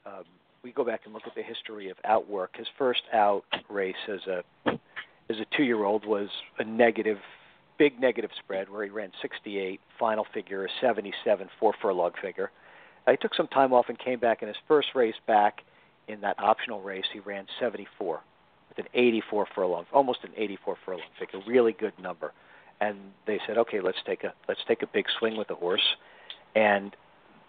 um, 0.04 0.24
we 0.62 0.72
go 0.72 0.84
back 0.84 1.02
and 1.04 1.14
look 1.14 1.24
at 1.26 1.34
the 1.34 1.42
history 1.42 1.90
of 1.90 1.96
Outwork, 2.04 2.56
his 2.56 2.66
first 2.76 3.02
out 3.12 3.44
race 3.68 3.96
as 4.08 4.20
a 4.26 4.42
as 5.30 5.36
a 5.38 5.56
two 5.56 5.62
year 5.62 5.84
old 5.84 6.06
was 6.06 6.28
a 6.58 6.64
negative, 6.64 7.18
big 7.78 8.00
negative 8.00 8.30
spread 8.38 8.68
where 8.70 8.84
he 8.84 8.90
ran 8.90 9.10
68, 9.20 9.80
final 9.98 10.26
figure 10.32 10.64
a 10.64 10.68
77, 10.80 11.48
four 11.60 11.74
furlong 11.80 12.12
figure. 12.22 12.50
He 13.08 13.16
took 13.16 13.34
some 13.34 13.48
time 13.48 13.72
off 13.72 13.86
and 13.88 13.98
came 13.98 14.18
back 14.18 14.42
in 14.42 14.48
his 14.48 14.56
first 14.66 14.88
race 14.94 15.14
back 15.26 15.62
in 16.08 16.20
that 16.22 16.38
optional 16.38 16.82
race. 16.82 17.04
He 17.12 17.20
ran 17.20 17.46
74 17.58 18.20
with 18.68 18.78
an 18.78 18.90
84 18.92 19.46
furlong, 19.54 19.86
almost 19.92 20.20
an 20.24 20.30
84 20.36 20.76
furlong 20.84 21.02
figure, 21.18 21.40
really 21.46 21.72
good 21.72 21.94
number. 22.00 22.32
And 22.80 22.98
they 23.26 23.40
said, 23.46 23.58
okay, 23.58 23.80
let's 23.80 23.98
take 24.06 24.24
a 24.24 24.32
let's 24.48 24.60
take 24.68 24.82
a 24.82 24.86
big 24.86 25.06
swing 25.18 25.36
with 25.36 25.48
the 25.48 25.54
horse 25.54 25.96
and 26.54 26.94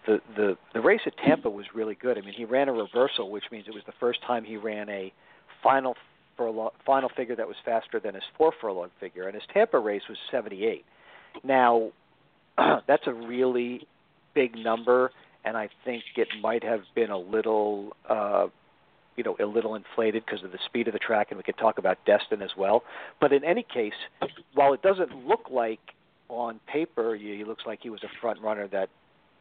the 0.06 0.20
the 0.36 0.56
the 0.74 0.80
race 0.80 1.00
at 1.06 1.16
Tampa 1.18 1.50
was 1.50 1.66
really 1.74 1.94
good. 1.94 2.18
I 2.18 2.22
mean, 2.22 2.34
he 2.34 2.44
ran 2.44 2.68
a 2.68 2.72
reversal, 2.72 3.30
which 3.30 3.44
means 3.50 3.66
it 3.68 3.74
was 3.74 3.84
the 3.86 3.94
first 4.00 4.20
time 4.22 4.44
he 4.44 4.56
ran 4.56 4.88
a 4.88 5.12
final 5.62 5.96
furlong, 6.36 6.70
final 6.84 7.10
figure 7.14 7.36
that 7.36 7.46
was 7.46 7.56
faster 7.64 8.00
than 8.00 8.14
his 8.14 8.24
four 8.36 8.52
furlong 8.60 8.90
figure, 8.98 9.26
and 9.26 9.34
his 9.34 9.44
Tampa 9.52 9.78
race 9.78 10.02
was 10.08 10.18
78. 10.30 10.84
Now, 11.44 11.90
that's 12.86 13.06
a 13.06 13.12
really 13.12 13.86
big 14.34 14.56
number, 14.56 15.10
and 15.44 15.56
I 15.56 15.68
think 15.84 16.04
it 16.16 16.28
might 16.40 16.64
have 16.64 16.82
been 16.94 17.10
a 17.10 17.18
little. 17.18 17.96
Uh, 18.08 18.48
you 19.16 19.24
know, 19.24 19.36
a 19.38 19.44
little 19.44 19.74
inflated 19.74 20.24
because 20.24 20.42
of 20.44 20.52
the 20.52 20.58
speed 20.64 20.86
of 20.86 20.94
the 20.94 20.98
track, 20.98 21.26
and 21.30 21.36
we 21.36 21.42
could 21.42 21.58
talk 21.58 21.76
about 21.76 21.98
Destin 22.06 22.40
as 22.40 22.52
well. 22.56 22.84
But 23.20 23.34
in 23.34 23.44
any 23.44 23.62
case, 23.62 23.92
while 24.54 24.72
it 24.72 24.80
doesn't 24.80 25.26
look 25.26 25.50
like 25.50 25.80
on 26.30 26.60
paper 26.66 27.14
he 27.16 27.36
he 27.36 27.44
looks 27.44 27.64
like 27.66 27.80
he 27.82 27.90
was 27.90 28.02
a 28.02 28.08
front 28.20 28.40
runner 28.40 28.68
that 28.68 28.88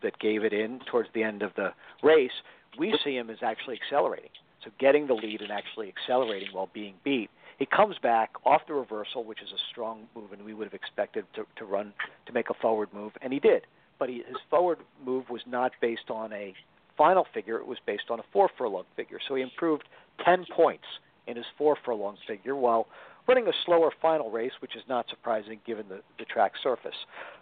that 0.02 0.20
gave 0.20 0.44
it 0.44 0.54
in 0.54 0.80
towards 0.90 1.10
the 1.14 1.24
end 1.24 1.42
of 1.42 1.52
the 1.56 1.74
race, 2.04 2.32
we 2.78 2.98
see 3.04 3.16
him 3.16 3.30
as 3.30 3.38
actually 3.42 3.80
accelerating. 3.84 4.30
So 4.64 4.72
getting 4.80 5.08
the 5.08 5.14
lead 5.14 5.42
and 5.42 5.52
actually 5.52 5.88
accelerating 5.90 6.50
while 6.52 6.70
being 6.74 6.96
beat. 7.04 7.30
He 7.60 7.66
comes 7.66 7.98
back 8.02 8.32
off 8.46 8.62
the 8.68 8.74
reversal, 8.74 9.24
which 9.24 9.42
is 9.42 9.50
a 9.52 9.62
strong 9.70 10.08
move, 10.16 10.32
and 10.32 10.44
we 10.44 10.54
would 10.54 10.66
have 10.66 10.74
expected 10.74 11.26
to, 11.36 11.46
to 11.58 11.66
run 11.66 11.94
to 12.26 12.34
make 12.34 12.50
a 12.50 12.54
forward 12.54 12.90
move, 12.94 13.12
and 13.22 13.34
he 13.34 13.40
did. 13.40 13.64
But 13.98 14.10
he, 14.10 14.24
his 14.28 14.38
forward 14.50 14.80
move 15.06 15.30
was 15.30 15.42
not 15.46 15.74
based 15.82 16.10
on 16.10 16.32
a 16.32 16.54
final 16.98 17.26
figure; 17.34 17.58
it 17.58 17.68
was 17.68 17.78
based 17.86 18.06
on 18.10 18.20
a 18.20 18.24
four 18.32 18.50
furlong 18.58 18.86
figure. 18.96 19.20
So 19.28 19.36
he 19.36 19.42
improved 19.42 19.84
ten 20.24 20.46
points 20.56 20.86
in 21.28 21.36
his 21.36 21.46
four 21.58 21.78
furlong 21.84 22.18
figure, 22.26 22.56
while 22.56 22.88
running 23.28 23.48
a 23.48 23.54
slower 23.66 23.92
final 24.02 24.32
race, 24.32 24.54
which 24.62 24.76
is 24.76 24.84
not 24.88 25.08
surprising 25.10 25.60
given 25.66 25.86
the, 25.90 26.02
the 26.18 26.26
track 26.26 26.54
surface. 26.64 26.96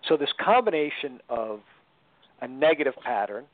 So 0.08 0.18
this 0.18 0.34
combination 0.44 1.20
of 1.30 1.62
a 2.42 2.48
negative 2.48 2.94
pattern, 3.04 3.46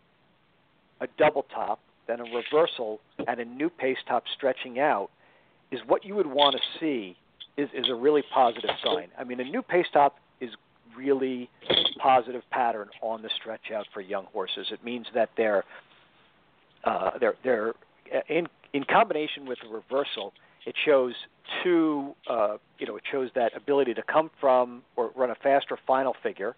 a 1.02 1.08
double 1.18 1.46
top, 1.54 1.80
then 2.08 2.20
a 2.20 2.24
reversal, 2.24 3.00
and 3.28 3.40
a 3.40 3.46
new 3.46 3.70
pace 3.70 3.98
top 4.08 4.24
stretching 4.36 4.80
out 4.80 5.10
is 5.72 5.80
what 5.88 6.06
you 6.06 6.16
would 6.16 6.28
want 6.28 6.56
to 6.56 6.62
see 6.80 7.16
is, 7.58 7.70
is 7.74 7.90
a 7.90 7.96
really 7.96 8.24
positive 8.34 8.70
sign. 8.84 9.08
I 9.18 9.24
mean, 9.24 9.40
a 9.40 9.44
new 9.44 9.62
pace 9.62 9.88
top 9.92 10.18
is 10.42 10.52
really 10.96 11.50
positive 12.00 12.42
pattern 12.52 12.90
on 13.02 13.22
the 13.22 13.30
stretch 13.40 13.72
out 13.74 13.86
for 13.94 14.02
young 14.02 14.26
horses. 14.26 14.68
It 14.72 14.84
means 14.84 15.08
that 15.14 15.30
they're 15.38 15.64
uh, 16.84 17.12
they're 17.20 17.36
they're 17.44 17.74
in 18.30 18.48
in 18.74 18.84
combination 18.84 19.46
with 19.46 19.60
a 19.68 19.74
reversal. 19.74 20.34
It 20.66 20.76
shows 20.86 21.14
two 21.64 22.14
uh, 22.30 22.58
you 22.78 22.88
know 22.88 22.96
it 22.98 23.04
shows 23.12 23.30
that 23.36 23.56
ability 23.56 23.94
to 23.96 24.04
come 24.04 24.30
from 24.40 24.84
or 24.96 25.12
run 25.16 25.32
a 25.32 25.36
faster 25.36 25.78
final 25.88 26.16
figure, 26.22 26.56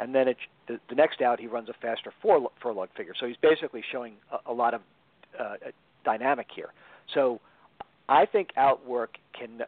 and 0.00 0.14
then 0.14 0.28
it, 0.28 0.36
the, 0.66 0.80
the 0.88 0.94
next 0.94 1.20
out 1.20 1.38
he 1.38 1.46
runs 1.46 1.68
a 1.68 1.74
faster 1.74 2.12
four 2.22 2.50
furlong 2.60 2.88
figure. 2.96 3.12
So 3.18 3.26
he's 3.26 3.36
basically 3.36 3.84
showing 3.92 4.14
a, 4.32 4.50
a 4.50 4.54
lot 4.54 4.74
of 4.74 4.80
uh, 5.38 5.54
dynamic 6.04 6.46
here. 6.54 6.72
So 7.14 7.40
I 8.08 8.26
think 8.26 8.48
outwork 8.56 9.18
can 9.38 9.62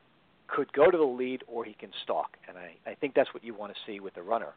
could 0.48 0.72
go 0.72 0.90
to 0.90 0.98
the 0.98 1.04
lead 1.04 1.44
or 1.46 1.64
he 1.64 1.74
can 1.74 1.90
stalk, 2.02 2.36
and 2.46 2.58
I, 2.58 2.74
I 2.90 2.94
think 2.94 3.14
that's 3.14 3.32
what 3.32 3.42
you 3.44 3.54
want 3.54 3.72
to 3.72 3.78
see 3.86 4.00
with 4.00 4.14
the 4.14 4.22
runner 4.22 4.52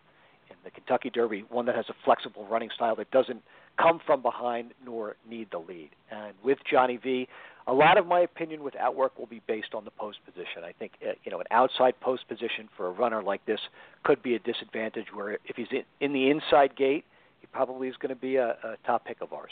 in 0.49 0.55
the 0.63 0.69
Kentucky 0.71 1.09
Derby, 1.09 1.45
one 1.49 1.65
that 1.67 1.75
has 1.75 1.85
a 1.89 1.95
flexible 2.03 2.45
running 2.47 2.69
style 2.75 2.95
that 2.97 3.09
doesn't 3.11 3.41
come 3.77 3.99
from 4.05 4.21
behind 4.21 4.71
nor 4.85 5.15
need 5.29 5.49
the 5.51 5.57
lead. 5.57 5.89
And 6.11 6.33
with 6.43 6.57
Johnny 6.69 6.97
V, 6.97 7.27
a 7.67 7.73
lot 7.73 7.97
of 7.97 8.05
my 8.05 8.21
opinion 8.21 8.63
with 8.63 8.75
outwork 8.75 9.17
will 9.17 9.25
be 9.25 9.41
based 9.47 9.73
on 9.73 9.85
the 9.85 9.91
post 9.91 10.19
position. 10.25 10.63
I 10.63 10.71
think 10.71 10.93
uh, 11.03 11.13
you 11.23 11.31
know 11.31 11.39
an 11.39 11.47
outside 11.51 11.99
post 11.99 12.27
position 12.27 12.69
for 12.77 12.87
a 12.87 12.91
runner 12.91 13.23
like 13.23 13.45
this 13.45 13.59
could 14.03 14.21
be 14.21 14.35
a 14.35 14.39
disadvantage. 14.39 15.07
Where 15.13 15.33
if 15.45 15.55
he's 15.55 15.67
in, 15.99 16.13
the 16.13 16.29
inside 16.29 16.75
gate, 16.75 17.05
he 17.41 17.47
probably 17.47 17.87
is 17.87 17.95
going 17.97 18.13
to 18.13 18.21
be 18.21 18.35
a, 18.35 18.49
a 18.63 18.75
top 18.85 19.05
pick 19.05 19.17
of 19.21 19.33
ours. 19.33 19.51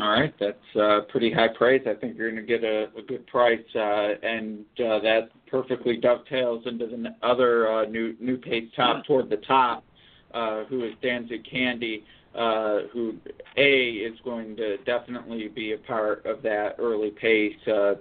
All 0.00 0.08
right, 0.08 0.34
that's 0.40 0.76
uh, 0.80 1.00
pretty 1.08 1.32
high 1.32 1.48
praise. 1.56 1.82
I 1.86 1.94
think 1.94 2.16
you're 2.16 2.30
going 2.30 2.44
to 2.44 2.48
get 2.48 2.64
a, 2.64 2.86
a 2.98 3.02
good 3.06 3.26
price, 3.28 3.60
uh, 3.76 4.08
and 4.22 4.64
uh, 4.80 4.98
that 5.00 5.28
perfectly 5.46 5.96
dovetails 5.96 6.64
into 6.66 6.86
the 6.86 7.14
other 7.22 7.70
uh, 7.70 7.84
new 7.86 8.14
new 8.20 8.36
pace 8.36 8.68
top 8.74 9.04
toward 9.04 9.30
the 9.30 9.36
top, 9.38 9.84
uh, 10.32 10.64
who 10.64 10.84
is 10.84 10.94
Danzing 11.02 11.44
Candy, 11.48 12.04
uh, 12.34 12.80
who 12.92 13.14
a 13.56 13.90
is 13.90 14.18
going 14.24 14.56
to 14.56 14.76
definitely 14.78 15.48
be 15.48 15.72
a 15.72 15.78
part 15.78 16.24
of 16.26 16.42
that 16.42 16.76
early 16.78 17.10
pace. 17.10 17.54
Uh, 17.66 17.94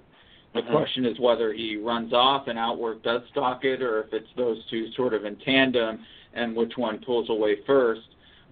the 0.53 0.61
mm-hmm. 0.61 0.71
question 0.71 1.05
is 1.05 1.19
whether 1.19 1.53
he 1.53 1.77
runs 1.77 2.13
off 2.13 2.47
and 2.47 2.57
outwork 2.57 3.03
does 3.03 3.21
stalk 3.31 3.63
it, 3.63 3.81
or 3.81 4.03
if 4.03 4.13
it's 4.13 4.27
those 4.35 4.57
two 4.69 4.91
sort 4.95 5.13
of 5.13 5.25
in 5.25 5.35
tandem, 5.37 5.99
and 6.33 6.55
which 6.55 6.73
one 6.77 6.99
pulls 7.05 7.29
away 7.29 7.57
first. 7.65 8.01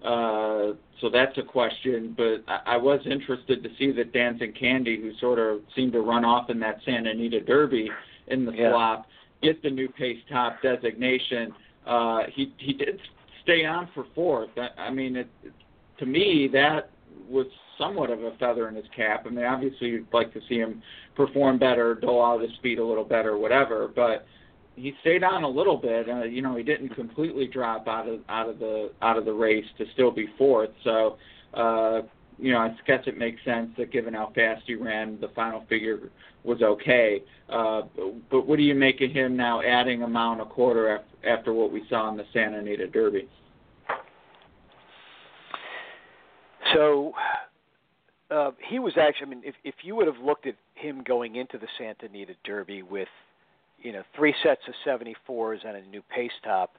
Uh, 0.04 0.74
so 1.00 1.08
that's 1.12 1.36
a 1.38 1.42
question. 1.42 2.14
But 2.16 2.44
I, 2.48 2.74
I 2.74 2.76
was 2.76 3.00
interested 3.04 3.62
to 3.62 3.68
see 3.78 3.92
that 3.92 4.12
Danzing 4.12 4.52
Candy, 4.58 5.00
who 5.00 5.12
sort 5.20 5.38
of 5.38 5.60
seemed 5.74 5.92
to 5.92 6.00
run 6.00 6.24
off 6.24 6.50
in 6.50 6.58
that 6.60 6.78
Santa 6.84 7.10
Anita 7.10 7.40
Derby 7.40 7.90
in 8.28 8.44
the 8.44 8.52
yeah. 8.52 8.70
flop, 8.70 9.06
get 9.42 9.62
the 9.62 9.70
new 9.70 9.88
pace 9.88 10.18
top 10.30 10.62
designation. 10.62 11.52
Uh, 11.86 12.20
he 12.32 12.52
he 12.58 12.72
did 12.72 13.00
stay 13.42 13.64
on 13.64 13.88
for 13.94 14.06
fourth. 14.14 14.50
I, 14.56 14.82
I 14.82 14.90
mean, 14.90 15.16
it, 15.16 15.28
to 16.02 16.06
me 16.06 16.48
that 16.52 16.90
was 17.28 17.46
somewhat 17.78 18.10
of 18.10 18.22
a 18.22 18.32
feather 18.38 18.68
in 18.68 18.74
his 18.74 18.84
cap. 18.94 19.24
I 19.24 19.30
mean, 19.30 19.44
obviously 19.44 19.88
you'd 19.88 20.12
like 20.12 20.32
to 20.34 20.40
see 20.48 20.56
him 20.56 20.82
perform 21.14 21.58
better, 21.58 21.94
dole 21.94 22.24
out 22.24 22.42
his 22.42 22.50
speed 22.54 22.78
a 22.78 22.84
little 22.84 23.04
better, 23.04 23.38
whatever. 23.38 23.88
But 23.94 24.26
he 24.74 24.94
stayed 25.00 25.22
on 25.22 25.44
a 25.44 25.48
little 25.48 25.76
bit. 25.76 26.08
Uh, 26.08 26.24
you 26.24 26.42
know, 26.42 26.56
he 26.56 26.62
didn't 26.62 26.90
completely 26.90 27.46
drop 27.46 27.86
out 27.86 28.08
of 28.08 28.20
out 28.28 28.48
of 28.48 28.58
the 28.58 28.90
out 29.00 29.16
of 29.16 29.24
the 29.24 29.32
race 29.32 29.64
to 29.78 29.84
still 29.94 30.10
be 30.10 30.28
fourth. 30.36 30.70
So, 30.82 31.18
uh, 31.54 32.02
you 32.38 32.52
know, 32.52 32.58
I 32.58 32.74
guess 32.86 33.04
it 33.06 33.16
makes 33.16 33.42
sense 33.44 33.70
that 33.78 33.92
given 33.92 34.14
how 34.14 34.32
fast 34.34 34.62
he 34.66 34.74
ran, 34.74 35.20
the 35.20 35.28
final 35.28 35.64
figure 35.68 36.10
was 36.42 36.60
okay. 36.62 37.22
Uh, 37.48 37.82
but 38.30 38.46
what 38.46 38.56
do 38.56 38.62
you 38.62 38.74
make 38.74 39.00
of 39.00 39.12
him 39.12 39.36
now 39.36 39.62
adding 39.62 40.02
a 40.02 40.08
mile 40.08 40.32
and 40.32 40.40
a 40.40 40.46
quarter 40.46 40.96
after, 40.96 41.28
after 41.28 41.52
what 41.52 41.70
we 41.70 41.84
saw 41.88 42.10
in 42.10 42.16
the 42.16 42.24
Santa 42.32 42.58
Anita 42.58 42.88
Derby? 42.88 43.28
So 46.74 47.12
uh, 48.30 48.50
he 48.68 48.78
was 48.78 48.94
actually. 48.96 49.26
I 49.26 49.30
mean, 49.30 49.42
if 49.44 49.54
if 49.64 49.74
you 49.82 49.94
would 49.96 50.06
have 50.06 50.18
looked 50.22 50.46
at 50.46 50.54
him 50.74 51.02
going 51.06 51.36
into 51.36 51.58
the 51.58 51.68
Santa 51.78 52.06
Anita 52.06 52.34
Derby 52.44 52.82
with 52.82 53.08
you 53.82 53.92
know, 53.92 54.02
three 54.16 54.34
sets 54.42 54.62
of 54.68 54.74
74s 54.86 55.66
and 55.66 55.76
a 55.76 55.82
new 55.88 56.02
pace 56.14 56.32
top. 56.44 56.74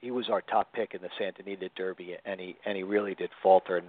He 0.00 0.10
was 0.10 0.28
our 0.28 0.42
top 0.42 0.72
pick 0.72 0.94
in 0.94 1.00
the 1.00 1.08
Santa 1.18 1.42
Anita 1.42 1.70
Derby, 1.76 2.16
and 2.24 2.38
he 2.38 2.56
and 2.66 2.76
he 2.76 2.82
really 2.82 3.14
did 3.14 3.30
falter. 3.42 3.78
And 3.78 3.86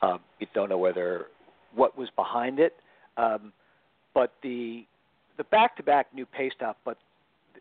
um, 0.00 0.20
you 0.40 0.46
don't 0.54 0.70
know 0.70 0.78
whether 0.78 1.26
what 1.74 1.96
was 1.96 2.08
behind 2.16 2.58
it, 2.58 2.74
um, 3.18 3.52
but 4.14 4.32
the 4.42 4.86
the 5.36 5.44
back-to-back 5.44 6.14
new 6.14 6.26
pace 6.26 6.52
top, 6.58 6.78
but 6.84 6.96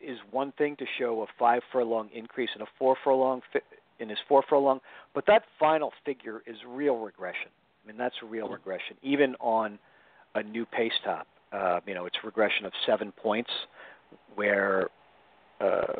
is 0.01 0.17
one 0.31 0.53
thing 0.53 0.75
to 0.77 0.85
show 0.97 1.21
a 1.21 1.25
five 1.37 1.61
furlong 1.71 2.09
increase 2.15 2.49
and 2.53 2.63
a 2.63 2.67
four 2.79 2.95
furlong 3.03 3.41
fi- 3.51 3.59
in 4.01 4.09
his 4.09 4.17
four 4.27 4.43
furlong, 4.49 4.79
but 5.13 5.25
that 5.27 5.43
final 5.59 5.91
figure 6.05 6.41
is 6.45 6.57
real 6.67 6.97
regression. 6.97 7.49
I 7.83 7.87
mean, 7.87 7.97
that's 7.97 8.15
real 8.23 8.49
regression, 8.49 8.97
even 9.01 9.35
on 9.39 9.79
a 10.35 10.43
new 10.43 10.65
pace 10.65 10.91
top. 11.03 11.27
Uh, 11.51 11.79
you 11.85 11.93
know, 11.93 12.05
it's 12.05 12.17
regression 12.23 12.65
of 12.65 12.73
seven 12.85 13.11
points 13.11 13.49
where 14.35 14.89
uh, 15.59 15.99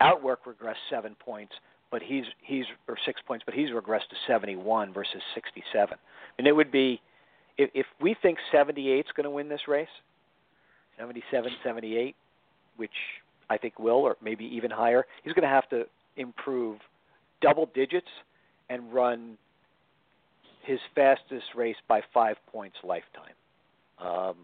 Outwork 0.00 0.44
regressed 0.44 0.76
seven 0.90 1.16
points, 1.18 1.52
but 1.90 2.02
he's 2.02 2.24
he's 2.40 2.64
or 2.86 2.96
six 3.04 3.20
points, 3.26 3.44
but 3.44 3.54
he's 3.54 3.70
regressed 3.70 4.08
to 4.10 4.16
71 4.28 4.92
versus 4.92 5.20
67. 5.34 5.98
And 6.38 6.46
it 6.46 6.52
would 6.52 6.70
be 6.70 7.00
if, 7.56 7.70
if 7.74 7.86
we 8.00 8.14
think 8.22 8.38
78 8.52 8.98
is 8.98 9.04
going 9.16 9.24
to 9.24 9.30
win 9.30 9.48
this 9.48 9.66
race, 9.66 9.88
77, 10.98 11.50
78, 11.64 12.14
which 12.76 12.90
I 13.50 13.56
think 13.58 13.78
will, 13.78 13.96
or 13.96 14.16
maybe 14.22 14.44
even 14.44 14.70
higher, 14.70 15.06
he's 15.22 15.32
going 15.32 15.42
to 15.42 15.48
have 15.48 15.68
to 15.70 15.84
improve 16.16 16.78
double 17.40 17.70
digits 17.74 18.08
and 18.68 18.92
run 18.92 19.38
his 20.64 20.78
fastest 20.94 21.46
race 21.54 21.76
by 21.88 22.02
five 22.12 22.36
points 22.52 22.76
lifetime. 22.84 23.32
Um, 23.98 24.36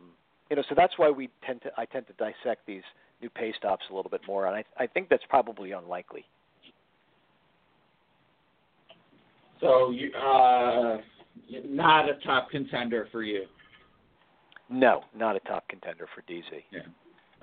you 0.51 0.57
know, 0.57 0.63
so 0.69 0.75
that's 0.75 0.95
why 0.97 1.11
we 1.11 1.29
tend 1.47 1.63
to 1.63 1.71
I 1.77 1.85
tend 1.85 2.07
to 2.07 2.13
dissect 2.15 2.67
these 2.67 2.83
new 3.21 3.31
pace 3.31 3.55
tops 3.63 3.85
a 3.91 3.95
little 3.95 4.11
bit 4.11 4.23
more, 4.27 4.47
and 4.47 4.57
I 4.57 4.65
I 4.83 4.87
think 4.87 5.09
that's 5.09 5.25
probably 5.29 5.73
unlikely. 5.73 6.25
So 9.61 9.91
you 9.91 10.13
uh, 10.13 10.99
not 11.65 12.09
a 12.09 12.15
top 12.25 12.51
contender 12.51 13.09
for 13.13 13.23
you. 13.23 13.45
No, 14.71 15.05
not 15.17 15.37
a 15.37 15.41
top 15.41 15.69
contender 15.69 16.09
for 16.15 16.23
DZ. 16.23 16.65
Yeah. 16.71 16.81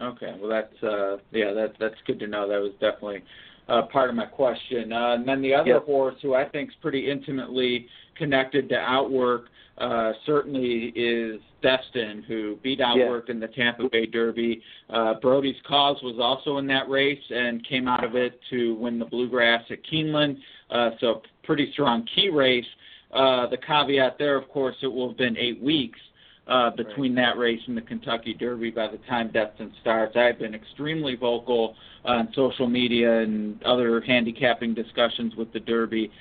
Okay. 0.02 0.36
Well, 0.40 0.50
that's 0.50 0.84
uh, 0.84 1.18
yeah, 1.32 1.54
that 1.54 1.74
that's 1.80 1.96
good 2.08 2.20
to 2.20 2.28
know. 2.28 2.48
That 2.48 2.60
was 2.60 2.72
definitely 2.80 3.24
uh, 3.68 3.84
part 3.84 4.10
of 4.10 4.16
my 4.16 4.26
question. 4.26 4.92
Uh, 4.92 5.14
and 5.14 5.28
then 5.28 5.42
the 5.42 5.54
other 5.54 5.74
yep. 5.74 5.86
horse, 5.86 6.16
who 6.22 6.34
I 6.34 6.48
think 6.48 6.70
is 6.70 6.76
pretty 6.82 7.10
intimately 7.10 7.88
connected 8.18 8.70
to 8.70 8.76
Outwork, 8.76 9.46
uh, 9.78 10.12
certainly 10.26 10.92
is 10.96 11.40
Destin, 11.62 12.24
who 12.28 12.58
beat 12.64 12.82
Outwork 12.82 13.26
yeah. 13.28 13.36
in 13.36 13.40
the 13.40 13.48
Tampa 13.48 13.90
Bay 13.90 14.06
Derby. 14.06 14.62
Uh, 14.90 15.16
Brody's 15.22 15.56
Cause 15.68 15.98
was 16.04 16.18
also 16.20 16.58
in 16.58 16.68
that 16.68 16.90
race 16.90 17.24
and 17.30 17.66
came 17.68 17.88
out 17.88 18.04
of 18.04 18.16
it 18.16 18.40
to 18.50 18.76
win 18.76 19.00
the 19.00 19.06
Bluegrass 19.06 19.64
at 19.70 19.80
Keeneland. 19.86 20.38
Uh, 20.70 20.92
so 21.00 21.22
pretty 21.44 21.72
strong 21.74 22.06
key 22.16 22.30
race. 22.30 22.66
Uh, 23.14 23.48
the 23.48 23.58
caveat 23.58 24.18
there, 24.18 24.38
of 24.38 24.48
course, 24.50 24.76
it 24.82 24.88
will 24.88 25.10
have 25.10 25.18
been 25.18 25.38
eight 25.38 25.62
weeks 25.62 26.00
uh, 26.48 26.72
between 26.72 27.16
that 27.16 27.38
race 27.38 27.62
and 27.68 27.78
the 27.78 27.82
Kentucky 27.82 28.34
Derby 28.34 28.72
by 28.72 28.88
the 28.88 28.98
time 29.10 29.32
Destin 29.32 29.72
starts. 29.82 30.16
I've 30.16 30.40
been 30.40 30.56
extremely 30.56 31.16
vocal 31.16 31.76
on 32.04 32.30
social 32.36 32.68
media 32.68 33.20
and 33.20 33.62
other 33.64 34.02
handicapping 34.02 34.74
discussions 34.74 35.36
with 35.36 35.54
the 35.54 35.60
Derby. 35.60 36.12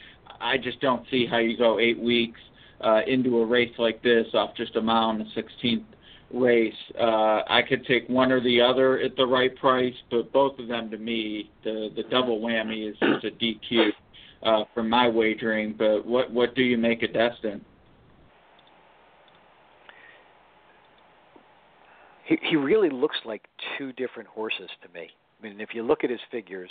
I 0.41 0.57
just 0.59 0.81
don't 0.81 1.05
see 1.11 1.27
how 1.27 1.39
you 1.39 1.57
go 1.57 1.79
eight 1.79 1.99
weeks 1.99 2.41
uh, 2.81 3.01
into 3.07 3.39
a 3.39 3.47
race 3.47 3.73
like 3.79 4.03
this 4.03 4.27
off 4.35 4.55
just 4.57 4.77
a 4.77 4.81
mile 4.81 5.11
and 5.11 5.21
the 5.21 5.43
16th 5.43 5.85
race. 6.33 6.75
Uh, 6.99 7.43
I 7.49 7.63
could 7.69 7.85
take 7.87 8.09
one 8.09 8.31
or 8.33 8.41
the 8.41 8.61
other 8.61 8.99
at 9.01 9.17
the 9.17 9.27
right 9.27 9.55
price, 9.57 9.95
but 10.11 10.33
both 10.33 10.59
of 10.59 10.69
them 10.69 10.91
to 10.91 10.99
me, 10.99 11.51
the 11.65 11.91
the 11.97 12.05
double 12.05 12.41
whammy 12.41 12.89
is 12.89 12.97
just 12.99 13.25
a 13.25 13.31
DQ 13.31 13.91
uh, 14.43 14.65
for 14.73 14.83
my 14.83 15.09
wagering. 15.09 15.75
But 15.77 16.07
what 16.07 16.31
what 16.31 16.55
do 16.55 16.63
you 16.63 16.79
make 16.79 17.03
of 17.03 17.13
Destin? 17.13 17.65
He 22.31 22.39
he 22.43 22.57
really 22.57 22.91
looks 22.91 23.17
like 23.25 23.43
two 23.77 23.93
different 23.93 24.29
horses 24.29 24.71
to 24.83 24.89
me. 24.95 25.09
I 25.11 25.43
mean, 25.43 25.61
if 25.61 25.71
you 25.75 25.83
look 25.83 26.05
at 26.05 26.11
his 26.11 26.21
figures, 26.31 26.71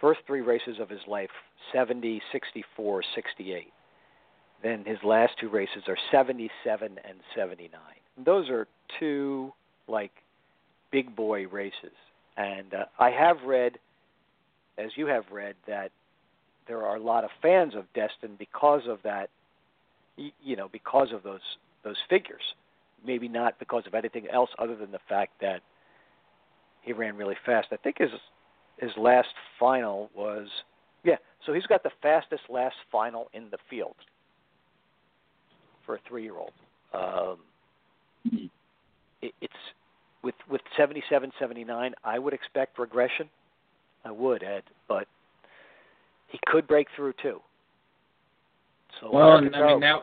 first 0.00 0.20
three 0.26 0.40
races 0.40 0.76
of 0.80 0.88
his 0.88 1.00
life 1.06 1.30
70, 1.72 2.22
64, 2.32 3.02
68. 3.14 3.72
Then 4.62 4.84
his 4.84 4.98
last 5.04 5.32
two 5.40 5.48
races 5.48 5.82
are 5.88 5.96
77 6.10 6.98
and 7.04 7.18
79. 7.36 7.70
Those 8.24 8.48
are 8.48 8.66
two 8.98 9.52
like 9.88 10.12
big 10.90 11.14
boy 11.14 11.46
races, 11.48 11.92
and 12.36 12.72
uh, 12.72 12.84
I 12.98 13.10
have 13.10 13.36
read, 13.44 13.78
as 14.78 14.90
you 14.96 15.06
have 15.06 15.24
read, 15.30 15.54
that 15.66 15.90
there 16.66 16.86
are 16.86 16.96
a 16.96 17.02
lot 17.02 17.24
of 17.24 17.30
fans 17.42 17.74
of 17.74 17.84
Destin 17.94 18.36
because 18.38 18.82
of 18.88 18.98
that. 19.04 19.28
You 20.42 20.56
know, 20.56 20.68
because 20.72 21.08
of 21.12 21.22
those 21.22 21.40
those 21.84 21.96
figures. 22.08 22.42
Maybe 23.04 23.28
not 23.28 23.58
because 23.58 23.84
of 23.86 23.94
anything 23.94 24.26
else 24.32 24.50
other 24.58 24.76
than 24.76 24.92
the 24.92 25.00
fact 25.08 25.32
that 25.40 25.60
he 26.82 26.92
ran 26.92 27.16
really 27.16 27.36
fast. 27.44 27.68
I 27.72 27.76
think 27.76 27.98
his 27.98 28.10
his 28.78 28.90
last 28.96 29.28
final 29.58 30.10
was 30.14 30.48
yeah. 31.04 31.16
So 31.46 31.52
he's 31.52 31.66
got 31.66 31.82
the 31.82 31.90
fastest 32.00 32.42
last 32.48 32.76
final 32.90 33.28
in 33.32 33.48
the 33.50 33.58
field 33.68 33.94
for 35.84 35.96
a 35.96 35.98
three 36.08 36.22
year 36.22 36.36
old. 36.36 36.52
Um, 36.94 37.38
it, 39.22 39.32
it's 39.40 39.52
with 40.22 40.34
with 40.50 40.60
77, 40.76 41.32
79. 41.38 41.94
I 42.04 42.18
would 42.18 42.32
expect 42.32 42.78
regression. 42.78 43.28
I 44.04 44.10
would, 44.10 44.42
Ed, 44.42 44.64
but 44.88 45.06
he 46.28 46.38
could 46.46 46.66
break 46.66 46.88
through 46.96 47.14
too. 47.22 47.40
So 49.00 49.10
well, 49.12 49.32
I 49.32 49.40
mean 49.40 49.52
that 49.52 50.02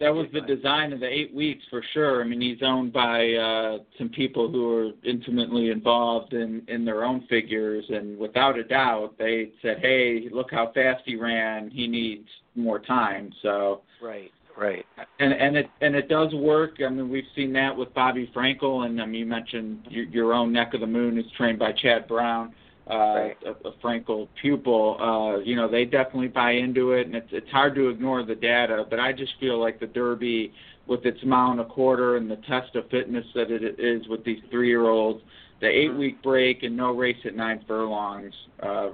that 0.00 0.12
was 0.12 0.26
the 0.32 0.40
design 0.40 0.92
of 0.92 1.00
the 1.00 1.08
eight 1.08 1.32
weeks 1.32 1.62
for 1.70 1.82
sure. 1.92 2.20
I 2.20 2.26
mean, 2.26 2.40
he's 2.40 2.62
owned 2.62 2.92
by 2.92 3.32
uh, 3.34 3.78
some 3.96 4.08
people 4.08 4.50
who 4.50 4.76
are 4.76 4.90
intimately 5.04 5.70
involved 5.70 6.32
in 6.32 6.62
in 6.68 6.84
their 6.84 7.04
own 7.04 7.26
figures, 7.28 7.84
and 7.88 8.18
without 8.18 8.58
a 8.58 8.64
doubt, 8.64 9.14
they 9.18 9.52
said, 9.62 9.78
"Hey, 9.80 10.28
look 10.32 10.50
how 10.50 10.72
fast 10.72 11.02
he 11.04 11.14
ran. 11.16 11.70
He 11.70 11.86
needs 11.86 12.28
more 12.56 12.80
time." 12.80 13.32
So 13.40 13.82
right, 14.02 14.32
right, 14.58 14.84
and 15.20 15.32
and 15.32 15.56
it 15.56 15.70
and 15.80 15.94
it 15.94 16.08
does 16.08 16.34
work. 16.34 16.78
I 16.84 16.88
mean, 16.88 17.08
we've 17.08 17.24
seen 17.36 17.52
that 17.52 17.76
with 17.76 17.94
Bobby 17.94 18.30
Frankel, 18.34 18.86
and 18.86 19.00
I 19.00 19.06
mean, 19.06 19.20
you 19.20 19.26
mentioned 19.26 19.86
your, 19.90 20.04
your 20.06 20.32
own 20.32 20.52
neck 20.52 20.74
of 20.74 20.80
the 20.80 20.88
moon 20.88 21.18
is 21.18 21.26
trained 21.36 21.60
by 21.60 21.70
Chad 21.70 22.08
Brown 22.08 22.52
uh, 22.90 22.94
right. 22.94 23.36
a, 23.46 23.68
a 23.68 23.72
Frankel 23.82 24.28
pupil, 24.40 24.98
uh, 25.00 25.38
you 25.40 25.56
know, 25.56 25.68
they 25.70 25.84
definitely 25.84 26.28
buy 26.28 26.52
into 26.52 26.92
it, 26.92 27.06
and 27.06 27.16
it's 27.16 27.28
it's 27.32 27.50
hard 27.50 27.74
to 27.76 27.88
ignore 27.88 28.22
the 28.24 28.34
data. 28.34 28.84
But 28.88 29.00
I 29.00 29.12
just 29.12 29.32
feel 29.40 29.58
like 29.58 29.80
the 29.80 29.86
Derby, 29.86 30.52
with 30.86 31.06
its 31.06 31.18
mile 31.24 31.52
and 31.52 31.60
a 31.60 31.64
quarter 31.64 32.16
and 32.16 32.30
the 32.30 32.36
test 32.48 32.76
of 32.76 32.88
fitness 32.90 33.24
that 33.34 33.50
it 33.50 33.80
is 33.80 34.06
with 34.08 34.22
these 34.24 34.40
three-year-olds, 34.50 35.22
the 35.60 35.66
eight-week 35.66 36.22
break 36.22 36.62
and 36.62 36.76
no 36.76 36.92
race 36.92 37.16
at 37.24 37.34
nine 37.34 37.64
furlongs, 37.66 38.34
uh, 38.62 38.90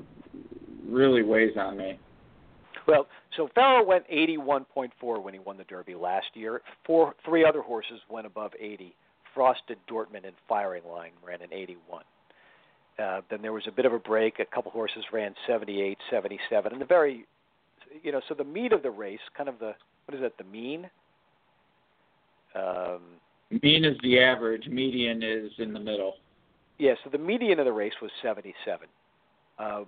really 0.86 1.22
weighs 1.22 1.56
on 1.56 1.76
me. 1.76 1.98
Well, 2.86 3.06
so 3.36 3.48
Pharoah 3.54 3.84
went 3.84 4.08
81.4 4.08 5.22
when 5.22 5.34
he 5.34 5.40
won 5.40 5.56
the 5.56 5.64
Derby 5.64 5.94
last 5.94 6.26
year. 6.34 6.62
Four, 6.84 7.14
three 7.24 7.44
other 7.44 7.60
horses 7.60 8.00
went 8.08 8.26
above 8.26 8.52
80. 8.58 8.94
Frosted, 9.34 9.78
Dortmund, 9.88 10.26
and 10.26 10.34
Firing 10.48 10.82
Line 10.88 11.12
ran 11.24 11.40
an 11.42 11.52
81. 11.52 12.02
Uh, 13.00 13.20
then 13.30 13.40
there 13.42 13.52
was 13.52 13.64
a 13.66 13.70
bit 13.70 13.86
of 13.86 13.92
a 13.92 13.98
break. 13.98 14.38
A 14.40 14.44
couple 14.44 14.70
horses 14.70 15.04
ran 15.12 15.34
78, 15.46 15.96
77, 16.10 16.72
and 16.72 16.80
the 16.80 16.84
very, 16.84 17.24
you 18.02 18.12
know, 18.12 18.20
so 18.28 18.34
the 18.34 18.44
meat 18.44 18.72
of 18.72 18.82
the 18.82 18.90
race, 18.90 19.20
kind 19.36 19.48
of 19.48 19.58
the 19.58 19.74
what 20.06 20.14
is 20.14 20.20
that? 20.22 20.36
The 20.38 20.44
mean. 20.44 20.90
Um, 22.54 23.00
mean 23.62 23.84
is 23.84 23.96
the 24.02 24.18
average. 24.18 24.66
Median 24.66 25.22
is 25.22 25.52
in 25.58 25.72
the 25.72 25.78
middle. 25.78 26.14
Yeah, 26.78 26.94
so 27.04 27.10
the 27.10 27.18
median 27.18 27.58
of 27.58 27.64
the 27.64 27.72
race 27.72 27.92
was 28.02 28.10
77. 28.22 28.88
Um, 29.58 29.86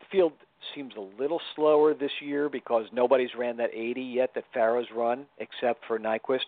the 0.00 0.06
field 0.10 0.32
seems 0.74 0.94
a 0.96 1.22
little 1.22 1.40
slower 1.54 1.94
this 1.94 2.10
year 2.20 2.48
because 2.48 2.86
nobody's 2.92 3.30
ran 3.38 3.56
that 3.58 3.70
80 3.72 4.00
yet 4.00 4.30
that 4.34 4.44
Pharoah's 4.52 4.88
run, 4.94 5.26
except 5.38 5.84
for 5.86 5.98
Nyquist. 5.98 6.46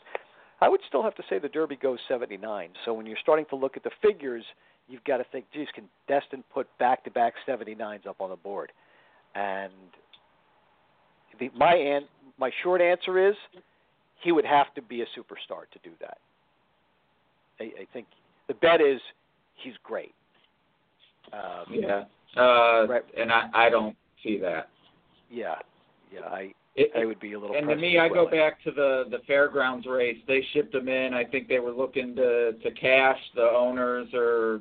I 0.60 0.68
would 0.68 0.80
still 0.88 1.02
have 1.02 1.14
to 1.16 1.22
say 1.28 1.38
the 1.38 1.48
Derby 1.48 1.76
goes 1.76 1.98
79. 2.08 2.70
So 2.84 2.92
when 2.94 3.06
you're 3.06 3.16
starting 3.20 3.46
to 3.50 3.56
look 3.56 3.76
at 3.76 3.84
the 3.84 3.90
figures 4.00 4.44
you've 4.88 5.04
got 5.04 5.18
to 5.18 5.24
think, 5.24 5.46
geez, 5.52 5.68
can 5.74 5.84
Destin 6.08 6.44
put 6.52 6.66
back-to-back 6.78 7.34
79s 7.46 8.06
up 8.06 8.20
on 8.20 8.30
the 8.30 8.36
board? 8.36 8.72
And 9.34 9.72
the, 11.38 11.50
my 11.56 11.74
an, 11.74 12.04
my 12.38 12.50
short 12.62 12.80
answer 12.80 13.28
is 13.28 13.34
he 14.22 14.32
would 14.32 14.44
have 14.44 14.72
to 14.74 14.82
be 14.82 15.02
a 15.02 15.06
superstar 15.06 15.64
to 15.72 15.78
do 15.82 15.90
that. 16.00 16.18
I, 17.60 17.64
I 17.64 17.86
think 17.92 18.06
the 18.48 18.54
bet 18.54 18.80
is 18.80 19.00
he's 19.54 19.74
great. 19.82 20.14
Um, 21.32 21.66
yeah, 21.70 22.04
uh, 22.36 22.86
right. 22.88 23.04
and 23.16 23.32
I, 23.32 23.48
I 23.54 23.70
don't 23.70 23.96
see 24.22 24.38
that. 24.38 24.68
Yeah, 25.30 25.54
yeah, 26.12 26.26
I 26.26 26.52
it, 26.74 26.90
I 26.96 27.04
would 27.04 27.20
be 27.20 27.34
a 27.34 27.40
little. 27.40 27.54
And 27.54 27.68
to 27.68 27.76
me, 27.76 27.98
I 27.98 28.08
go 28.08 28.28
back 28.28 28.62
to 28.64 28.70
the 28.70 29.04
the 29.10 29.18
fairgrounds 29.26 29.86
race. 29.86 30.18
They 30.26 30.42
shipped 30.52 30.72
them 30.72 30.88
in. 30.88 31.12
I 31.12 31.24
think 31.24 31.48
they 31.48 31.58
were 31.58 31.72
looking 31.72 32.16
to 32.16 32.52
to 32.52 32.70
cash. 32.72 33.18
The 33.34 33.42
owners 33.42 34.08
or 34.14 34.60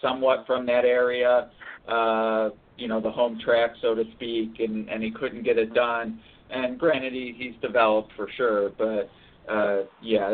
somewhat 0.00 0.44
from 0.46 0.64
that 0.66 0.84
area, 0.84 1.50
uh, 1.88 2.50
you 2.78 2.88
know, 2.88 3.00
the 3.00 3.10
home 3.10 3.38
track, 3.44 3.72
so 3.82 3.94
to 3.94 4.04
speak, 4.12 4.60
and, 4.60 4.88
and 4.88 5.02
he 5.02 5.10
couldn't 5.10 5.42
get 5.42 5.58
it 5.58 5.74
done. 5.74 6.20
And 6.50 6.78
granted, 6.78 7.12
he, 7.12 7.34
he's 7.36 7.54
developed 7.60 8.12
for 8.16 8.28
sure, 8.36 8.70
but 8.78 9.10
uh, 9.52 9.82
yeah, 10.02 10.32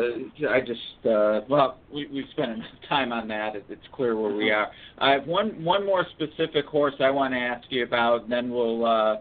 I 0.49 0.59
just 0.59 1.05
uh, 1.05 1.41
well, 1.49 1.79
we 1.91 2.07
we 2.07 2.25
spent 2.31 2.51
enough 2.51 2.67
time 2.89 3.11
on 3.11 3.27
that. 3.29 3.55
It's 3.55 3.81
clear 3.91 4.15
where 4.15 4.33
we 4.33 4.51
are. 4.51 4.67
I 4.99 5.11
have 5.11 5.25
one 5.25 5.63
one 5.63 5.85
more 5.85 6.05
specific 6.11 6.65
horse 6.65 6.93
I 6.99 7.09
want 7.09 7.33
to 7.33 7.39
ask 7.39 7.65
you 7.69 7.83
about, 7.83 8.23
and 8.23 8.31
then 8.31 8.51
we'll 8.51 8.85
uh, 8.85 9.15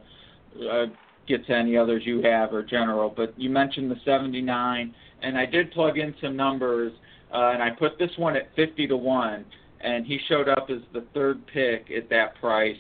uh, 0.71 0.87
get 1.27 1.47
to 1.47 1.55
any 1.55 1.77
others 1.77 2.03
you 2.05 2.23
have 2.23 2.53
or 2.53 2.63
general. 2.63 3.13
But 3.15 3.39
you 3.39 3.51
mentioned 3.51 3.91
the 3.91 3.97
79, 4.05 4.95
and 5.23 5.39
I 5.39 5.47
did 5.47 5.73
plug 5.73 5.99
in 5.99 6.15
some 6.21 6.37
numbers, 6.37 6.93
uh, 7.33 7.51
and 7.53 7.63
I 7.63 7.71
put 7.71 7.99
this 7.99 8.11
one 8.17 8.37
at 8.37 8.55
50 8.57 8.87
to 8.89 8.97
one 8.97 9.45
and 9.81 10.07
he 10.07 10.19
showed 10.29 10.49
up 10.49 10.69
as 10.71 10.79
the 10.93 11.05
third 11.15 11.47
pick 11.47 11.91
at 11.97 12.09
that 12.11 12.35
price. 12.41 12.77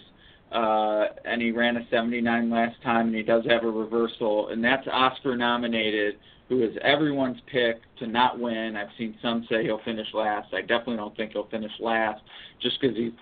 Uh, 0.52 1.06
and 1.24 1.42
he 1.42 1.50
ran 1.50 1.76
a 1.76 1.86
79 1.90 2.50
last 2.50 2.80
time, 2.82 3.08
and 3.08 3.16
he 3.16 3.22
does 3.22 3.44
have 3.48 3.64
a 3.64 3.70
reversal, 3.70 4.48
and 4.48 4.62
that's 4.62 4.86
Oscar 4.90 5.36
nominated, 5.36 6.18
who 6.48 6.62
is 6.62 6.70
everyone's 6.82 7.40
pick 7.50 7.80
to 7.98 8.06
not 8.06 8.38
win. 8.38 8.76
I've 8.76 8.88
seen 8.96 9.16
some 9.20 9.44
say 9.50 9.64
he'll 9.64 9.82
finish 9.84 10.06
last. 10.14 10.54
I 10.54 10.60
definitely 10.60 10.98
don't 10.98 11.16
think 11.16 11.32
he'll 11.32 11.48
finish 11.48 11.72
last, 11.80 12.22
just 12.62 12.80
because 12.80 12.96
he's 12.96 13.12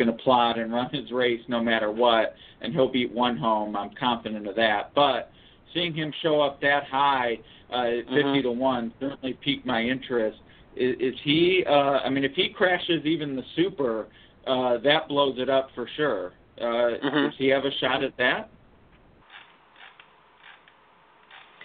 going 0.00 0.16
to 0.16 0.22
plod 0.24 0.58
and 0.58 0.72
run 0.72 0.88
his 0.90 1.12
race 1.12 1.40
no 1.46 1.60
matter 1.62 1.90
what, 1.90 2.34
and 2.62 2.72
he'll 2.72 2.90
beat 2.90 3.12
one 3.12 3.36
home. 3.36 3.76
I'm 3.76 3.90
confident 3.98 4.46
of 4.46 4.56
that. 4.56 4.92
But 4.94 5.30
seeing 5.74 5.94
him 5.94 6.12
show 6.22 6.40
up 6.40 6.60
that 6.62 6.84
high, 6.84 7.38
uh, 7.72 7.82
50 7.82 8.12
mm-hmm. 8.12 8.42
to 8.42 8.50
one, 8.50 8.92
certainly 8.98 9.38
piqued 9.44 9.66
my 9.66 9.82
interest. 9.82 10.38
Is, 10.74 10.96
is 10.98 11.14
he? 11.22 11.64
Uh, 11.68 12.00
I 12.00 12.08
mean, 12.08 12.24
if 12.24 12.32
he 12.32 12.48
crashes 12.48 13.04
even 13.04 13.36
the 13.36 13.42
super, 13.54 14.06
uh, 14.46 14.78
that 14.78 15.08
blows 15.08 15.36
it 15.38 15.50
up 15.50 15.68
for 15.74 15.88
sure. 15.96 16.32
Uh, 16.58 16.64
mm-hmm. 16.64 17.24
Does 17.26 17.34
he 17.38 17.48
have 17.48 17.64
a 17.64 17.70
shot 17.80 18.02
at 18.02 18.16
that? 18.16 18.50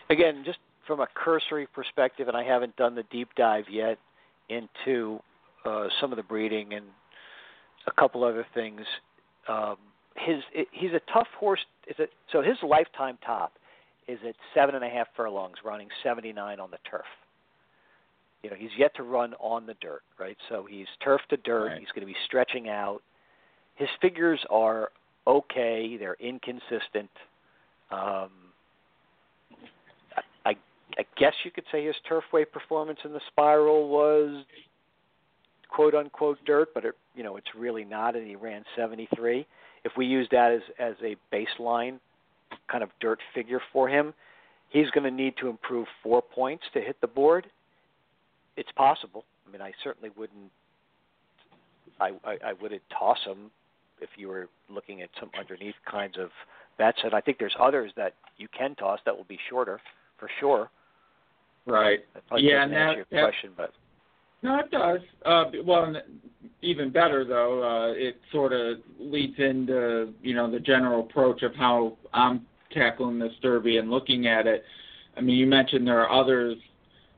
Again, 0.09 0.43
just 0.45 0.59
from 0.85 0.99
a 0.99 1.07
cursory 1.15 1.67
perspective, 1.67 2.27
and 2.27 2.37
I 2.37 2.43
haven't 2.43 2.75
done 2.75 2.95
the 2.95 3.03
deep 3.11 3.29
dive 3.35 3.65
yet 3.71 3.97
into 4.49 5.19
uh, 5.65 5.87
some 5.99 6.11
of 6.11 6.17
the 6.17 6.23
breeding 6.23 6.73
and 6.73 6.85
a 7.87 7.91
couple 7.99 8.23
other 8.23 8.45
things. 8.53 8.81
Um, 9.47 9.77
his 10.15 10.41
he's 10.71 10.91
a 10.91 11.01
tough 11.11 11.27
horse. 11.39 11.59
Is 11.87 11.95
it 11.99 12.09
so? 12.31 12.41
His 12.41 12.57
lifetime 12.63 13.17
top 13.25 13.53
is 14.07 14.19
at 14.27 14.35
seven 14.53 14.75
and 14.75 14.83
a 14.83 14.89
half 14.89 15.07
furlongs, 15.15 15.57
running 15.65 15.87
79 16.03 16.59
on 16.59 16.71
the 16.71 16.77
turf 16.89 17.05
you 18.45 18.51
know, 18.51 18.57
he's 18.57 18.77
yet 18.77 18.95
to 18.95 19.01
run 19.01 19.33
on 19.39 19.65
the 19.65 19.73
dirt, 19.81 20.03
right? 20.19 20.37
So 20.49 20.67
he's 20.69 20.85
turf 21.03 21.19
to 21.31 21.37
dirt. 21.37 21.69
Right. 21.69 21.79
He's 21.79 21.89
going 21.95 22.05
to 22.05 22.13
be 22.13 22.15
stretching 22.27 22.69
out. 22.69 23.01
His 23.73 23.89
figures 23.99 24.39
are 24.51 24.89
okay. 25.25 25.97
They're 25.97 26.17
inconsistent. 26.19 27.09
Um, 27.89 28.29
I, 30.45 30.51
I 30.95 31.05
guess 31.17 31.33
you 31.43 31.49
could 31.49 31.63
say 31.71 31.87
his 31.87 31.95
turfway 32.07 32.45
performance 32.47 32.99
in 33.03 33.13
the 33.13 33.21
spiral 33.31 33.89
was 33.89 34.45
quote 35.71 35.95
unquote 35.95 36.37
dirt, 36.45 36.69
but 36.75 36.85
it, 36.85 36.93
you 37.15 37.23
know 37.23 37.37
it's 37.37 37.47
really 37.57 37.85
not, 37.85 38.15
and 38.15 38.27
he 38.27 38.35
ran 38.35 38.63
73. 38.75 39.45
If 39.83 39.91
we 39.97 40.05
use 40.05 40.27
that 40.31 40.51
as 40.51 40.61
as 40.79 40.95
a 41.03 41.15
baseline 41.33 41.99
kind 42.69 42.83
of 42.83 42.89
dirt 42.99 43.19
figure 43.33 43.61
for 43.73 43.89
him, 43.89 44.13
he's 44.69 44.89
going 44.91 45.03
to 45.03 45.11
need 45.11 45.35
to 45.41 45.49
improve 45.49 45.87
four 46.03 46.21
points 46.21 46.63
to 46.73 46.81
hit 46.81 46.99
the 47.01 47.07
board 47.07 47.47
it's 48.57 48.71
possible. 48.75 49.25
I 49.47 49.51
mean, 49.51 49.61
I 49.61 49.71
certainly 49.83 50.09
wouldn't. 50.15 50.51
I, 51.99 52.11
I, 52.25 52.37
I 52.47 52.53
wouldn't 52.61 52.81
toss 52.97 53.17
him 53.25 53.51
if 54.01 54.09
you 54.17 54.27
were 54.27 54.49
looking 54.69 55.01
at 55.01 55.09
some 55.19 55.29
underneath 55.37 55.75
kinds 55.89 56.17
of 56.17 56.29
bets. 56.77 56.97
And 57.03 57.13
I 57.13 57.21
think 57.21 57.37
there's 57.37 57.55
others 57.59 57.91
that 57.95 58.13
you 58.37 58.47
can 58.57 58.75
toss 58.75 58.99
that 59.05 59.15
will 59.15 59.25
be 59.25 59.39
shorter, 59.49 59.79
for 60.17 60.29
sure. 60.39 60.69
Right. 61.65 61.99
yeah, 62.37 62.63
and 62.63 62.73
that, 62.73 62.95
that, 63.11 63.23
question, 63.23 63.51
but 63.55 63.71
no, 64.45 64.59
it 64.59 64.69
does. 64.69 64.99
Uh, 65.25 65.45
well, 65.65 65.95
even 66.61 66.91
better 66.91 67.25
though, 67.25 67.63
uh, 67.63 67.93
it 67.93 68.21
sort 68.31 68.53
of 68.53 68.77
leads 68.99 69.37
into 69.39 70.13
you 70.21 70.35
know 70.35 70.49
the 70.49 70.59
general 70.59 71.01
approach 71.01 71.41
of 71.41 71.55
how 71.55 71.97
I'm 72.13 72.45
tackling 72.71 73.17
this 73.17 73.33
derby 73.41 73.77
and 73.77 73.89
looking 73.89 74.27
at 74.27 74.45
it. 74.45 74.63
I 75.17 75.21
mean, 75.21 75.37
you 75.37 75.47
mentioned 75.47 75.87
there 75.87 75.99
are 76.05 76.21
others 76.21 76.57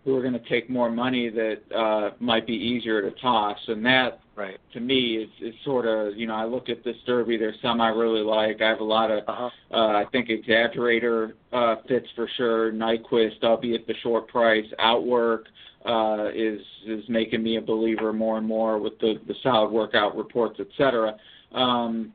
who 0.06 0.16
are 0.16 0.22
going 0.22 0.34
to 0.42 0.50
take 0.50 0.70
more 0.70 0.90
money 0.90 1.30
that 1.30 1.58
uh, 1.76 2.12
might 2.20 2.48
be 2.48 2.54
easier 2.54 3.02
to 3.02 3.12
toss, 3.20 3.58
and 3.68 3.86
that 3.86 4.22
right. 4.38 4.58
to 4.74 4.80
me 4.80 5.18
is, 5.18 5.30
is 5.42 5.54
sort 5.66 5.86
of 5.86 6.16
you 6.16 6.28
know 6.28 6.36
I 6.36 6.46
look 6.46 6.70
at 6.70 6.84
this 6.84 6.96
Derby. 7.06 7.38
There's 7.38 7.56
some 7.62 7.82
I 7.82 7.90
really 7.90 8.22
like. 8.22 8.62
I 8.62 8.70
have 8.70 8.80
a 8.80 8.84
lot 8.84 9.12
of 9.12 9.24
Uh-huh. 9.28 9.50
uh, 9.74 10.02
I 10.02 10.06
think 10.12 10.30
Exaggerator 10.30 11.34
uh, 11.52 11.76
fits 11.88 12.08
for 12.16 12.30
sure. 12.38 12.72
Nyquist, 12.72 13.44
albeit 13.44 13.88
the 13.88 13.96
short 14.04 14.28
price. 14.28 14.66
Outwork 14.80 15.46
uh, 15.86 16.30
is 16.34 16.62
is 16.86 17.04
making 17.10 17.44
me 17.44 17.58
a 17.58 17.62
believer 17.62 18.14
more 18.14 18.38
and 18.38 18.48
more 18.48 18.78
with 18.80 18.98
the 19.00 19.16
the 19.28 19.36
solid 19.44 19.72
workout 19.72 20.16
reports, 20.16 20.60
etc. 20.60 21.16
Um, 21.54 22.14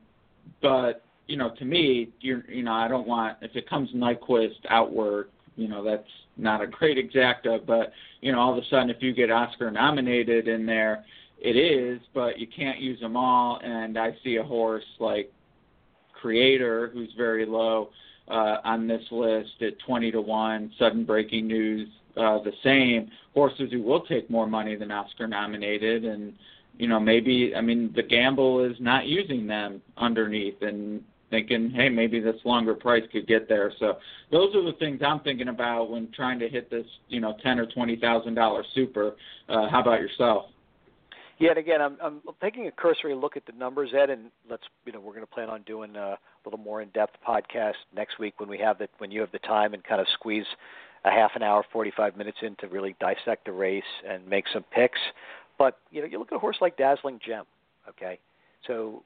but 0.61 1.03
you 1.27 1.37
know, 1.37 1.51
to 1.57 1.65
me, 1.65 2.09
you're 2.21 2.43
you 2.49 2.63
know 2.63 2.73
I 2.73 2.87
don't 2.87 3.07
want 3.07 3.37
if 3.41 3.55
it 3.55 3.69
comes 3.69 3.89
Nyquist, 3.91 4.65
Outwork, 4.69 5.29
you 5.55 5.67
know 5.67 5.83
that's 5.83 6.07
not 6.37 6.61
a 6.61 6.67
great 6.67 6.97
exacta, 6.97 7.65
but 7.65 7.91
you 8.21 8.31
know 8.31 8.39
all 8.39 8.51
of 8.51 8.57
a 8.57 8.67
sudden 8.69 8.89
if 8.89 8.97
you 9.01 9.13
get 9.13 9.31
Oscar 9.31 9.71
nominated 9.71 10.47
in 10.47 10.65
there, 10.65 11.03
it 11.43 11.57
is, 11.57 11.99
but 12.13 12.39
you 12.39 12.47
can't 12.47 12.79
use 12.79 12.99
them 12.99 13.17
all. 13.17 13.59
And 13.63 13.99
I 13.99 14.15
see 14.23 14.37
a 14.37 14.43
horse 14.43 14.83
like 14.99 15.31
Creator 16.13 16.89
who's 16.93 17.11
very 17.17 17.45
low 17.45 17.89
uh, 18.29 18.57
on 18.63 18.87
this 18.87 19.03
list 19.11 19.61
at 19.61 19.77
20 19.85 20.11
to 20.11 20.21
one. 20.21 20.71
Sudden 20.79 21.03
breaking 21.03 21.47
news, 21.47 21.89
uh, 22.15 22.39
the 22.43 22.53
same 22.63 23.11
horses 23.33 23.71
who 23.71 23.81
will 23.81 24.01
take 24.01 24.29
more 24.29 24.47
money 24.47 24.75
than 24.77 24.89
Oscar 24.89 25.27
nominated, 25.27 26.05
and 26.05 26.33
you 26.77 26.87
know 26.87 26.99
maybe 26.99 27.53
I 27.55 27.61
mean 27.61 27.91
the 27.93 28.03
gamble 28.03 28.63
is 28.63 28.77
not 28.79 29.05
using 29.05 29.45
them 29.45 29.81
underneath 29.97 30.61
and 30.61 31.03
thinking, 31.29 31.71
hey, 31.71 31.89
maybe 31.89 32.19
this 32.19 32.35
longer 32.45 32.75
price 32.75 33.03
could 33.11 33.27
get 33.27 33.49
there. 33.49 33.73
So 33.79 33.97
those 34.31 34.55
are 34.55 34.63
the 34.63 34.77
things 34.77 35.01
I'm 35.05 35.19
thinking 35.21 35.47
about 35.47 35.89
when 35.89 36.09
trying 36.15 36.37
to 36.39 36.47
hit 36.47 36.69
this, 36.69 36.85
you 37.09 37.19
know, 37.19 37.35
ten 37.43 37.59
or 37.59 37.65
twenty 37.65 37.97
thousand 37.97 38.35
dollar 38.35 38.63
super. 38.73 39.15
Uh, 39.49 39.67
how 39.67 39.81
about 39.81 39.99
yourself? 39.99 40.45
And 41.49 41.57
again, 41.57 41.81
I'm 41.81 41.97
I'm 42.01 42.21
taking 42.41 42.67
a 42.67 42.71
cursory 42.71 43.15
look 43.15 43.35
at 43.35 43.45
the 43.45 43.51
numbers, 43.53 43.91
Ed, 43.93 44.09
and 44.09 44.31
let's 44.49 44.63
you 44.85 44.91
know 44.91 44.99
we're 44.99 45.13
going 45.13 45.25
to 45.25 45.31
plan 45.31 45.49
on 45.49 45.61
doing 45.63 45.95
a 45.95 46.17
little 46.45 46.59
more 46.59 46.81
in-depth 46.81 47.17
podcast 47.27 47.73
next 47.95 48.19
week 48.19 48.39
when 48.39 48.49
we 48.49 48.57
have 48.59 48.77
the 48.77 48.87
when 48.97 49.11
you 49.11 49.21
have 49.21 49.31
the 49.31 49.39
time 49.39 49.73
and 49.73 49.83
kind 49.83 49.99
of 49.99 50.07
squeeze 50.13 50.45
a 51.05 51.11
half 51.11 51.31
an 51.35 51.43
hour, 51.43 51.65
45 51.71 52.15
minutes 52.15 52.37
in 52.41 52.55
to 52.55 52.67
really 52.67 52.95
dissect 52.99 53.45
the 53.45 53.51
race 53.51 53.83
and 54.07 54.25
make 54.27 54.45
some 54.53 54.63
picks. 54.73 54.99
But 55.57 55.77
you 55.91 56.01
know, 56.01 56.07
you 56.07 56.17
look 56.17 56.31
at 56.31 56.35
a 56.35 56.39
horse 56.39 56.57
like 56.61 56.77
Dazzling 56.77 57.19
Gem, 57.25 57.43
okay? 57.89 58.19
So 58.65 59.03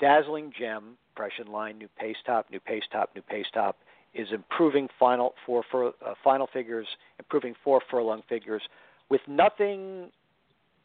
Dazzling 0.00 0.52
Gem, 0.58 0.96
impression 1.12 1.52
line, 1.52 1.78
new 1.78 1.88
pace 1.98 2.16
top, 2.26 2.46
new 2.50 2.60
pace 2.60 2.84
top, 2.90 3.10
new 3.14 3.22
pace 3.22 3.46
top 3.54 3.76
is 4.12 4.28
improving 4.32 4.88
final 4.98 5.34
four 5.44 5.62
for 5.70 5.88
uh, 5.88 6.14
final 6.24 6.48
figures, 6.52 6.86
improving 7.18 7.54
four 7.62 7.80
furlong 7.90 8.22
figures 8.28 8.62
with 9.08 9.20
nothing 9.28 10.10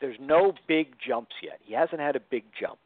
there's 0.01 0.17
no 0.19 0.53
big 0.67 0.95
jumps 1.05 1.35
yet. 1.41 1.59
He 1.63 1.73
hasn't 1.73 2.01
had 2.01 2.15
a 2.15 2.19
big 2.19 2.43
jump. 2.59 2.79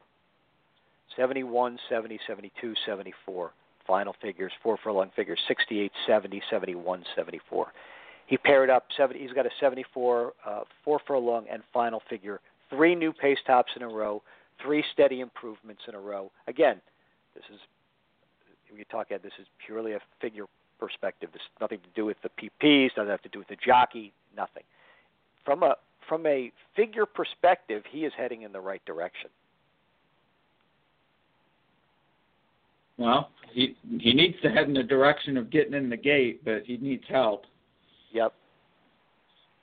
71, 1.15 1.79
70, 1.89 2.19
72, 2.27 2.73
74 2.85 3.51
final 3.87 4.15
figures, 4.21 4.51
four 4.63 4.77
furlong 4.83 5.11
figures, 5.15 5.39
68, 5.47 5.91
70, 6.07 6.41
71, 6.49 7.03
74. 7.15 7.67
He 8.27 8.37
paired 8.37 8.69
up 8.69 8.85
70. 8.97 9.19
He's 9.19 9.31
got 9.31 9.45
a 9.45 9.51
74, 9.59 10.33
uh, 10.45 10.61
four 10.83 10.99
furlong 11.05 11.45
and 11.51 11.61
final 11.73 12.01
figure, 12.09 12.39
three 12.69 12.95
new 12.95 13.13
pace 13.13 13.37
tops 13.45 13.71
in 13.75 13.83
a 13.83 13.87
row, 13.87 14.23
three 14.61 14.83
steady 14.93 15.19
improvements 15.19 15.83
in 15.87 15.95
a 15.95 15.99
row. 15.99 16.31
Again, 16.47 16.81
this 17.35 17.43
is 17.53 17.59
we 18.73 18.83
talk 18.85 19.07
about 19.09 19.23
this 19.23 19.31
is 19.39 19.47
purely 19.65 19.93
a 19.93 19.99
figure 20.19 20.45
perspective. 20.79 21.29
This 21.31 21.41
nothing 21.61 21.79
to 21.79 21.89
do 21.95 22.05
with 22.05 22.17
the 22.23 22.29
PPs, 22.29 22.93
doesn't 22.95 23.09
have 23.09 23.21
to 23.21 23.29
do 23.29 23.39
with 23.39 23.47
the 23.47 23.55
jockey, 23.63 24.11
nothing. 24.35 24.63
From 25.45 25.63
a 25.63 25.75
from 26.07 26.25
a 26.25 26.51
figure 26.75 27.05
perspective, 27.05 27.83
he 27.91 27.99
is 27.99 28.13
heading 28.17 28.43
in 28.43 28.51
the 28.51 28.59
right 28.59 28.83
direction. 28.85 29.29
Well, 32.97 33.29
he 33.53 33.75
he 33.99 34.13
needs 34.13 34.35
to 34.41 34.49
head 34.49 34.67
in 34.67 34.73
the 34.73 34.83
direction 34.83 35.37
of 35.37 35.49
getting 35.49 35.73
in 35.73 35.89
the 35.89 35.97
gate, 35.97 36.43
but 36.45 36.63
he 36.65 36.77
needs 36.77 37.03
help. 37.09 37.43
Yep. 38.13 38.33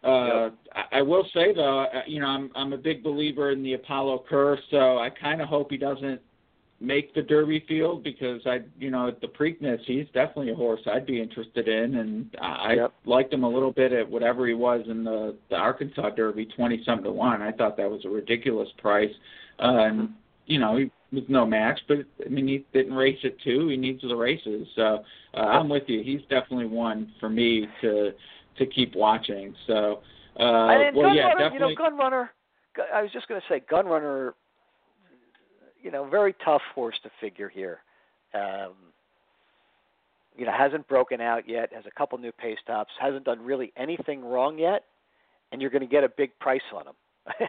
Uh, 0.04 0.50
I, 0.74 0.98
I 0.98 1.02
will 1.02 1.24
say 1.32 1.54
though, 1.54 1.80
uh, 1.80 2.02
you 2.06 2.20
know, 2.20 2.26
I'm 2.26 2.50
I'm 2.54 2.72
a 2.72 2.76
big 2.76 3.02
believer 3.02 3.50
in 3.50 3.62
the 3.62 3.74
Apollo 3.74 4.24
curse, 4.28 4.60
so 4.70 4.98
I 4.98 5.08
kind 5.08 5.40
of 5.40 5.48
hope 5.48 5.70
he 5.70 5.78
doesn't 5.78 6.20
make 6.82 7.14
the 7.14 7.22
Derby 7.22 7.64
field 7.68 8.02
because 8.02 8.40
I, 8.46 8.60
you 8.78 8.90
know, 8.90 9.08
at 9.08 9.20
the 9.20 9.28
Preakness, 9.28 9.78
he's 9.86 10.06
definitely 10.12 10.50
a 10.50 10.54
horse 10.54 10.80
I'd 10.92 11.06
be 11.06 11.20
interested 11.20 11.68
in, 11.68 11.96
and 11.96 12.36
I 12.40 12.74
Yep. 12.74 12.92
liked 13.04 13.32
him 13.32 13.44
a 13.44 13.48
little 13.48 13.72
bit 13.72 13.92
at 13.92 14.08
whatever 14.08 14.46
he 14.46 14.54
was 14.54 14.86
in 14.88 15.04
the 15.04 15.36
the 15.48 15.56
Arkansas 15.56 16.10
Derby, 16.10 16.46
twenty 16.46 16.82
something 16.84 17.04
to 17.04 17.12
one. 17.12 17.40
I 17.40 17.52
thought 17.52 17.76
that 17.76 17.90
was 17.90 18.04
a 18.04 18.08
ridiculous 18.08 18.68
price, 18.78 19.12
uh, 19.60 19.84
and 19.84 20.08
you 20.46 20.58
know, 20.58 20.76
he 20.76 20.90
was 21.12 21.24
no 21.28 21.46
match, 21.46 21.80
but 21.86 21.98
I 22.24 22.28
mean, 22.28 22.48
he 22.48 22.64
didn't 22.72 22.94
race 22.94 23.18
it 23.22 23.40
too. 23.42 23.68
He 23.68 23.76
needs 23.76 24.02
the 24.02 24.16
races, 24.16 24.66
so 24.74 25.04
uh, 25.34 25.40
I'm 25.40 25.68
with 25.68 25.84
you. 25.86 26.02
He's 26.02 26.22
definitely 26.22 26.66
one 26.66 27.12
for 27.20 27.28
me 27.28 27.66
to 27.80 28.12
to 28.58 28.66
keep 28.66 28.94
watching. 28.94 29.54
So, 29.66 30.02
uh, 30.38 30.42
and 30.42 30.96
well, 30.96 31.08
Gun 31.08 31.16
yeah, 31.16 31.22
Runner, 31.28 31.38
definitely. 31.38 31.68
you 31.70 31.76
know, 31.76 31.90
Gun 31.90 31.96
Runner. 31.96 32.30
I 32.92 33.02
was 33.02 33.12
just 33.12 33.28
going 33.28 33.40
to 33.40 33.46
say, 33.48 33.62
Gun 33.68 33.86
Runner. 33.86 34.34
You 35.82 35.90
know, 35.90 36.04
very 36.08 36.34
tough 36.44 36.62
horse 36.74 36.96
to 37.02 37.10
figure 37.20 37.48
here. 37.48 37.80
Um, 38.34 38.72
you 40.36 40.46
know, 40.46 40.52
hasn't 40.56 40.88
broken 40.88 41.20
out 41.20 41.48
yet. 41.48 41.72
Has 41.72 41.84
a 41.86 41.90
couple 41.90 42.16
new 42.18 42.32
pace 42.32 42.58
tops. 42.66 42.92
Hasn't 43.00 43.24
done 43.24 43.44
really 43.44 43.72
anything 43.76 44.24
wrong 44.24 44.58
yet, 44.58 44.84
and 45.50 45.60
you're 45.60 45.70
going 45.70 45.82
to 45.82 45.88
get 45.88 46.04
a 46.04 46.08
big 46.08 46.38
price 46.38 46.62
on 46.74 46.86
him. 46.86 47.48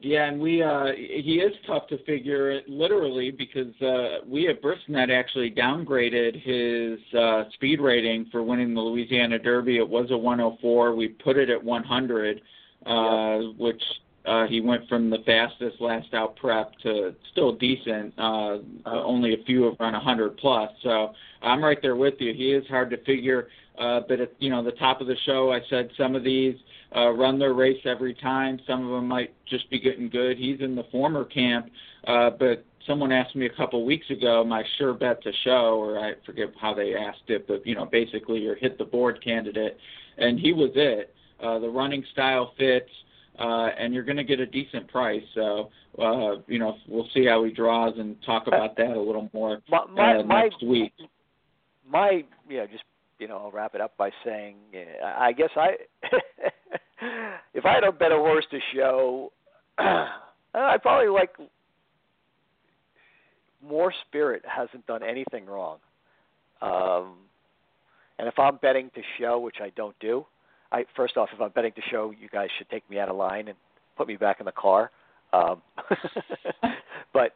Yeah, 0.00 0.26
and 0.26 0.40
we 0.40 0.62
uh 0.62 0.92
he 0.96 1.40
is 1.44 1.52
tough 1.66 1.88
to 1.88 1.98
figure 2.04 2.60
literally 2.68 3.32
because 3.32 3.74
uh 3.82 4.24
we 4.28 4.46
at 4.46 4.62
Brisnet 4.62 5.10
actually 5.10 5.50
downgraded 5.50 6.40
his 6.40 7.00
uh 7.18 7.50
speed 7.54 7.80
rating 7.80 8.26
for 8.30 8.44
winning 8.44 8.74
the 8.74 8.80
Louisiana 8.80 9.40
Derby. 9.40 9.78
It 9.78 9.88
was 9.88 10.08
a 10.12 10.16
104. 10.16 10.94
We 10.94 11.08
put 11.08 11.36
it 11.36 11.50
at 11.50 11.62
100 11.62 12.40
uh 12.86 13.38
which 13.58 13.82
uh 14.26 14.46
he 14.46 14.60
went 14.60 14.88
from 14.88 15.10
the 15.10 15.18
fastest 15.24 15.80
last 15.80 16.12
out 16.14 16.36
prep 16.36 16.72
to 16.82 17.14
still 17.32 17.52
decent 17.52 18.12
uh 18.18 18.58
only 18.86 19.34
a 19.34 19.44
few 19.44 19.64
have 19.64 19.74
run 19.80 19.92
100 19.92 20.36
plus. 20.38 20.70
So 20.82 21.12
I'm 21.42 21.62
right 21.62 21.78
there 21.80 21.96
with 21.96 22.14
you. 22.18 22.32
He 22.34 22.52
is 22.52 22.66
hard 22.68 22.90
to 22.90 22.96
figure 23.04 23.48
uh 23.78 24.00
but 24.08 24.20
at 24.20 24.32
you 24.38 24.50
know 24.50 24.62
the 24.62 24.72
top 24.72 25.00
of 25.00 25.06
the 25.06 25.16
show 25.24 25.52
I 25.52 25.60
said 25.68 25.90
some 25.96 26.14
of 26.14 26.24
these 26.24 26.56
uh, 26.94 27.10
run 27.10 27.38
their 27.38 27.54
race 27.54 27.80
every 27.84 28.14
time. 28.14 28.58
Some 28.66 28.84
of 28.84 28.90
them 28.90 29.06
might 29.08 29.34
just 29.46 29.68
be 29.70 29.78
getting 29.78 30.08
good. 30.08 30.38
He's 30.38 30.60
in 30.60 30.74
the 30.74 30.84
former 30.90 31.24
camp, 31.24 31.70
uh, 32.06 32.30
but 32.30 32.64
someone 32.86 33.12
asked 33.12 33.36
me 33.36 33.46
a 33.46 33.56
couple 33.56 33.84
weeks 33.84 34.08
ago 34.10 34.42
my 34.44 34.62
sure 34.78 34.94
bet 34.94 35.22
to 35.22 35.32
show, 35.44 35.78
or 35.78 35.98
I 35.98 36.14
forget 36.24 36.48
how 36.60 36.74
they 36.74 36.94
asked 36.94 37.28
it, 37.28 37.46
but 37.46 37.66
you 37.66 37.74
know 37.74 37.84
basically 37.84 38.40
your 38.40 38.56
hit 38.56 38.78
the 38.78 38.84
board 38.84 39.22
candidate, 39.22 39.76
and 40.16 40.40
he 40.40 40.52
was 40.52 40.70
it. 40.74 41.14
Uh, 41.42 41.58
the 41.58 41.68
running 41.68 42.04
style 42.12 42.52
fits. 42.58 42.90
Uh, 43.38 43.68
and 43.78 43.94
you're 43.94 44.02
going 44.02 44.16
to 44.16 44.24
get 44.24 44.40
a 44.40 44.46
decent 44.46 44.88
price. 44.88 45.22
So, 45.34 45.70
uh, 45.98 46.36
you 46.48 46.58
know, 46.58 46.76
we'll 46.88 47.08
see 47.14 47.24
how 47.26 47.44
he 47.44 47.52
draws 47.52 47.94
and 47.96 48.16
talk 48.26 48.48
about 48.48 48.76
that 48.76 48.96
a 48.96 49.00
little 49.00 49.30
more 49.32 49.60
my, 49.68 49.84
my, 49.92 50.16
uh, 50.16 50.22
my, 50.24 50.42
next 50.42 50.62
week. 50.62 50.92
my 51.88 52.24
yeah 52.50 52.66
just 52.66 52.82
you 53.18 53.28
know 53.28 53.36
i'll 53.38 53.50
wrap 53.50 53.74
it 53.74 53.80
up 53.80 53.96
by 53.96 54.10
saying 54.24 54.56
uh, 54.74 55.06
i 55.18 55.32
guess 55.32 55.50
i 55.56 55.70
if 57.54 57.64
i 57.64 57.74
had 57.74 57.84
a 57.84 57.92
bet 57.92 58.12
a 58.12 58.16
horse 58.16 58.44
to 58.50 58.58
show 58.74 59.32
i'd 59.78 60.82
probably 60.82 61.08
like 61.08 61.30
Mor 63.60 63.92
Spirit 64.06 64.42
hasn't 64.46 64.86
done 64.86 65.02
anything 65.02 65.46
wrong 65.46 65.78
um 66.62 67.14
and 68.18 68.28
if 68.28 68.38
i'm 68.38 68.56
betting 68.56 68.90
to 68.94 69.02
show 69.18 69.38
which 69.38 69.56
i 69.60 69.70
don't 69.70 69.98
do 70.00 70.24
i 70.72 70.84
first 70.96 71.16
off 71.16 71.28
if 71.32 71.40
i'm 71.40 71.50
betting 71.50 71.72
to 71.72 71.82
show 71.90 72.12
you 72.20 72.28
guys 72.28 72.48
should 72.58 72.68
take 72.70 72.88
me 72.90 72.98
out 72.98 73.08
of 73.08 73.16
line 73.16 73.48
and 73.48 73.56
put 73.96 74.06
me 74.08 74.16
back 74.16 74.40
in 74.40 74.46
the 74.46 74.52
car 74.52 74.90
um 75.32 75.60
but 77.12 77.34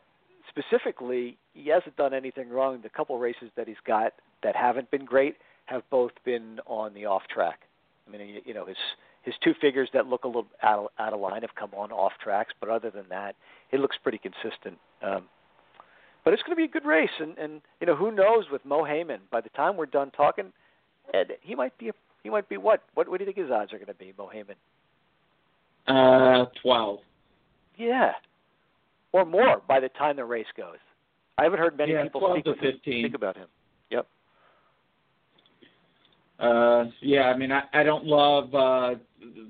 specifically, 0.49 1.37
he 1.55 1.69
hasn't 1.71 1.97
done 1.97 2.13
anything 2.15 2.49
wrong. 2.51 2.81
The 2.83 2.89
couple 2.91 3.19
races 3.19 3.51
that 3.57 3.67
he's 3.67 3.77
got 3.87 4.13
that 4.43 4.55
haven't 4.57 4.91
been 4.91 5.05
great 5.05 5.37
have 5.67 5.83
both 5.91 6.13
been 6.25 6.61
on 6.67 6.95
the 6.95 7.07
off 7.07 7.23
track. 7.33 7.61
I 8.07 8.11
mean, 8.11 8.29
you- 8.29 8.43
you 8.45 8.55
know, 8.55 8.67
his 8.67 8.77
his 9.23 9.35
two 9.39 9.55
figures 9.55 9.89
that 9.93 10.09
look 10.09 10.25
a 10.25 10.27
little 10.27 10.49
out 10.65 10.81
of, 10.81 10.89
out 10.99 11.13
of 11.13 11.21
line 11.21 11.43
have 11.43 11.55
come 11.55 11.71
on 11.75 11.93
off 11.93 12.13
tracks, 12.19 12.53
but 12.59 12.69
other 12.69 12.91
than 12.91 13.09
that, 13.09 13.37
he 13.71 13.79
looks 13.79 13.97
pretty 13.97 14.19
consistent. 14.19 14.77
Um, 15.01 15.29
but 16.25 16.35
it's 16.35 16.43
going 16.43 16.51
to 16.51 16.57
be 16.57 16.65
a 16.65 16.69
good 16.69 16.85
race, 16.85 17.21
and 17.21 17.39
and 17.39 17.63
you 17.81 17.87
know, 17.87 17.95
who 17.95 18.11
knows 18.11 18.51
with 18.51 18.67
Mohaymen? 18.67 19.21
By 19.31 19.41
the 19.41 19.49
time 19.51 19.77
we're 19.77 19.87
done 19.87 20.11
talking, 20.11 20.53
Ed, 21.15 21.39
he 21.41 21.55
might 21.55 21.77
be 21.79 21.89
a, 21.91 21.93
he 22.23 22.31
might 22.31 22.49
be 22.49 22.57
what? 22.57 22.83
What 22.95 23.09
what 23.09 23.19
do 23.19 23.25
you 23.25 23.33
think 23.33 23.45
his 23.45 23.51
odds 23.51 23.73
are 23.73 23.79
going 23.79 23.87
to 23.89 23.95
be, 23.95 24.13
Mohaymen? 24.19 24.55
Uh, 25.89 26.47
12. 26.63 26.99
Yeah, 27.77 28.13
or 29.13 29.25
more 29.25 29.61
by 29.67 29.81
the 29.81 29.89
time 29.91 30.17
the 30.17 30.25
race 30.25 30.47
goes. 30.57 30.77
I 31.39 31.45
haven't 31.45 31.59
heard 31.59 31.77
many 31.77 31.93
Yeah, 31.93 32.05
people 32.05 32.21
12 32.21 32.35
speak, 32.37 32.45
to 32.45 32.51
with 32.51 32.59
him- 32.61 32.73
15. 32.75 33.05
speak 33.05 33.15
about 33.15 33.37
him. 33.37 33.49
Yep. 33.91 34.07
Uh, 36.39 36.85
yeah, 37.01 37.23
I 37.23 37.37
mean, 37.37 37.51
I, 37.53 37.63
I 37.73 37.83
don't 37.83 38.05
love 38.05 38.55
uh, 38.55 38.95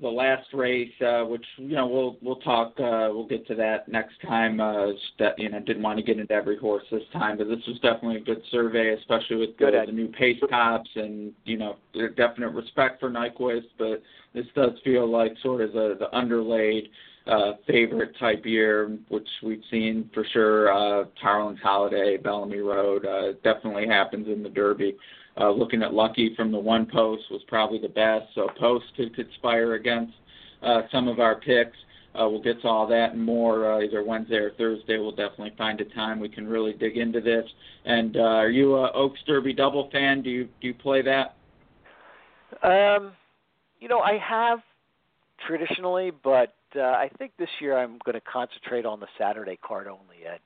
the 0.01 0.07
last 0.07 0.47
race, 0.53 0.91
uh, 1.01 1.23
which 1.23 1.45
you 1.57 1.75
know 1.75 1.87
we'll 1.87 2.17
we'll 2.21 2.41
talk. 2.41 2.73
Uh, 2.79 3.09
we'll 3.11 3.27
get 3.27 3.45
to 3.47 3.55
that 3.55 3.87
next 3.87 4.15
time. 4.25 4.59
Uh, 4.59 4.87
that 5.19 5.37
you 5.37 5.49
know 5.49 5.59
didn't 5.59 5.83
want 5.83 5.97
to 5.97 6.03
get 6.03 6.19
into 6.19 6.33
every 6.33 6.57
horse 6.57 6.83
this 6.91 7.03
time, 7.13 7.37
but 7.37 7.47
this 7.47 7.65
was 7.67 7.79
definitely 7.81 8.17
a 8.17 8.23
good 8.23 8.41
survey, 8.51 8.93
especially 8.93 9.37
with 9.37 9.57
the, 9.57 9.83
the 9.85 9.91
new 9.91 10.07
pace 10.07 10.39
tops 10.49 10.89
and 10.95 11.33
you 11.45 11.57
know 11.57 11.75
definite 12.15 12.49
respect 12.49 12.99
for 12.99 13.09
Nyquist. 13.09 13.67
But 13.77 14.01
this 14.33 14.45
does 14.55 14.71
feel 14.83 15.09
like 15.09 15.33
sort 15.41 15.61
of 15.61 15.73
the 15.73 15.95
the 15.99 16.15
underlaid 16.15 16.89
uh, 17.27 17.53
favorite 17.67 18.17
type 18.19 18.45
year, 18.45 18.97
which 19.09 19.27
we've 19.43 19.63
seen 19.71 20.09
for 20.13 20.25
sure. 20.33 20.73
Uh, 20.73 21.05
Harlan's 21.21 21.59
Holiday, 21.61 22.17
Bellamy 22.17 22.59
Road, 22.59 23.05
uh, 23.05 23.33
definitely 23.43 23.87
happens 23.87 24.27
in 24.27 24.43
the 24.43 24.49
Derby. 24.49 24.95
Uh, 24.95 24.99
Lookin 25.41 25.83
At 25.83 25.93
Lucky 25.93 26.35
from 26.35 26.51
the 26.51 26.59
one 26.59 26.85
post 26.85 27.23
was 27.31 27.41
probably 27.47 27.79
the 27.79 27.87
best, 27.87 28.25
so 28.35 28.47
post 28.59 28.85
could 28.95 29.15
conspire 29.15 29.73
against 29.73 30.13
uh, 30.61 30.81
some 30.91 31.07
of 31.07 31.19
our 31.19 31.39
picks. 31.39 31.77
Uh, 32.15 32.29
we'll 32.29 32.41
get 32.41 32.61
to 32.61 32.67
all 32.67 32.85
that 32.85 33.13
and 33.13 33.23
more 33.23 33.73
uh, 33.73 33.81
either 33.81 34.03
Wednesday 34.03 34.35
or 34.35 34.51
Thursday. 34.51 34.99
We'll 34.99 35.11
definitely 35.11 35.53
find 35.57 35.81
a 35.81 35.85
time 35.85 36.19
we 36.19 36.29
can 36.29 36.47
really 36.47 36.73
dig 36.73 36.97
into 36.97 37.19
this. 37.19 37.45
And 37.85 38.15
uh, 38.17 38.19
are 38.19 38.49
you 38.49 38.75
a 38.75 38.91
Oaks 38.91 39.19
Derby 39.25 39.53
double 39.53 39.89
fan? 39.91 40.21
Do 40.21 40.29
you 40.29 40.45
do 40.61 40.67
you 40.67 40.75
play 40.75 41.01
that? 41.01 41.35
Um, 42.61 43.13
you 43.79 43.87
know, 43.87 43.99
I 43.99 44.19
have 44.19 44.59
traditionally, 45.47 46.11
but 46.23 46.53
uh, 46.75 46.81
I 46.81 47.09
think 47.17 47.31
this 47.37 47.49
year 47.59 47.77
I'm 47.77 47.97
going 48.05 48.13
to 48.13 48.21
concentrate 48.21 48.85
on 48.85 48.99
the 48.99 49.07
Saturday 49.17 49.57
card 49.65 49.87
only, 49.87 50.25
Ed. 50.27 50.39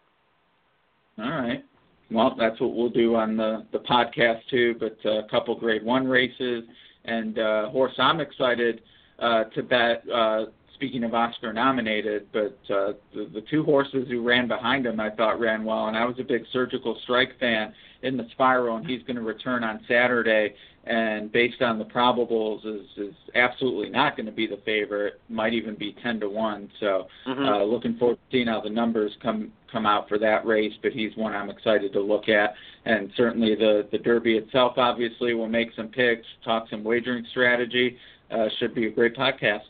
All 1.21 1.31
right. 1.31 1.63
Well, 2.09 2.35
that's 2.37 2.59
what 2.61 2.73
we'll 2.73 2.89
do 2.89 3.15
on 3.15 3.35
the 3.35 3.65
the 3.71 3.79
podcast 3.79 4.39
too. 4.49 4.75
But 4.79 4.97
uh, 5.05 5.25
a 5.25 5.27
couple 5.29 5.55
Grade 5.55 5.83
One 5.83 6.07
races 6.07 6.63
and 7.05 7.39
uh, 7.39 7.69
horse 7.69 7.93
I'm 7.97 8.19
excited 8.19 8.81
uh, 9.19 9.45
to 9.45 9.63
bet. 9.63 10.03
Uh, 10.09 10.45
speaking 10.77 11.03
of 11.03 11.13
Oscar 11.13 11.51
nominated, 11.53 12.27
but 12.31 12.57
uh, 12.73 12.93
the, 13.13 13.29
the 13.33 13.43
two 13.49 13.63
horses 13.63 14.07
who 14.09 14.23
ran 14.23 14.47
behind 14.47 14.85
him 14.85 14.99
I 14.99 15.09
thought 15.09 15.39
ran 15.39 15.65
well, 15.65 15.87
and 15.87 15.97
I 15.97 16.05
was 16.05 16.15
a 16.19 16.23
big 16.23 16.43
Surgical 16.53 16.97
Strike 17.03 17.39
fan 17.39 17.73
in 18.03 18.15
the 18.15 18.27
Spiral, 18.31 18.77
and 18.77 18.85
he's 18.85 19.01
going 19.03 19.15
to 19.15 19.23
return 19.23 19.63
on 19.63 19.81
Saturday 19.87 20.53
and 20.87 21.31
based 21.31 21.61
on 21.61 21.77
the 21.77 21.85
probables 21.85 22.65
is 22.65 22.85
is 22.97 23.13
absolutely 23.35 23.89
not 23.89 24.15
going 24.15 24.25
to 24.25 24.31
be 24.31 24.47
the 24.47 24.59
favorite 24.65 25.19
might 25.27 25.53
even 25.53 25.75
be 25.75 25.95
10 26.01 26.21
to 26.21 26.29
1 26.29 26.69
so 26.79 27.07
mm-hmm. 27.27 27.43
uh 27.43 27.63
looking 27.63 27.97
forward 27.97 28.15
to 28.15 28.21
seeing 28.31 28.47
how 28.47 28.61
the 28.61 28.69
numbers 28.69 29.11
come 29.21 29.51
come 29.71 29.85
out 29.85 30.07
for 30.07 30.17
that 30.17 30.45
race 30.45 30.73
but 30.81 30.91
he's 30.93 31.15
one 31.17 31.33
I'm 31.33 31.49
excited 31.49 31.91
to 31.93 31.99
look 31.99 32.29
at 32.29 32.53
and 32.85 33.11
certainly 33.17 33.55
the 33.55 33.87
the 33.91 33.97
derby 33.97 34.37
itself 34.37 34.73
obviously 34.77 35.33
will 35.33 35.49
make 35.49 35.69
some 35.75 35.89
picks 35.89 36.25
talk 36.45 36.67
some 36.69 36.83
wagering 36.83 37.25
strategy 37.31 37.97
uh 38.31 38.45
should 38.59 38.73
be 38.73 38.87
a 38.87 38.91
great 38.91 39.15
podcast 39.15 39.61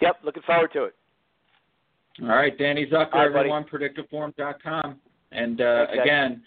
yep 0.00 0.16
looking 0.24 0.42
forward 0.42 0.72
to 0.72 0.84
it 0.84 0.94
all 2.22 2.28
right 2.28 2.56
Danny 2.58 2.86
Zucker 2.86 3.14
right, 3.14 3.26
everyone 3.26 3.64
predicteform.com 3.64 4.96
and 5.32 5.60
uh 5.60 5.86
again 6.00 6.42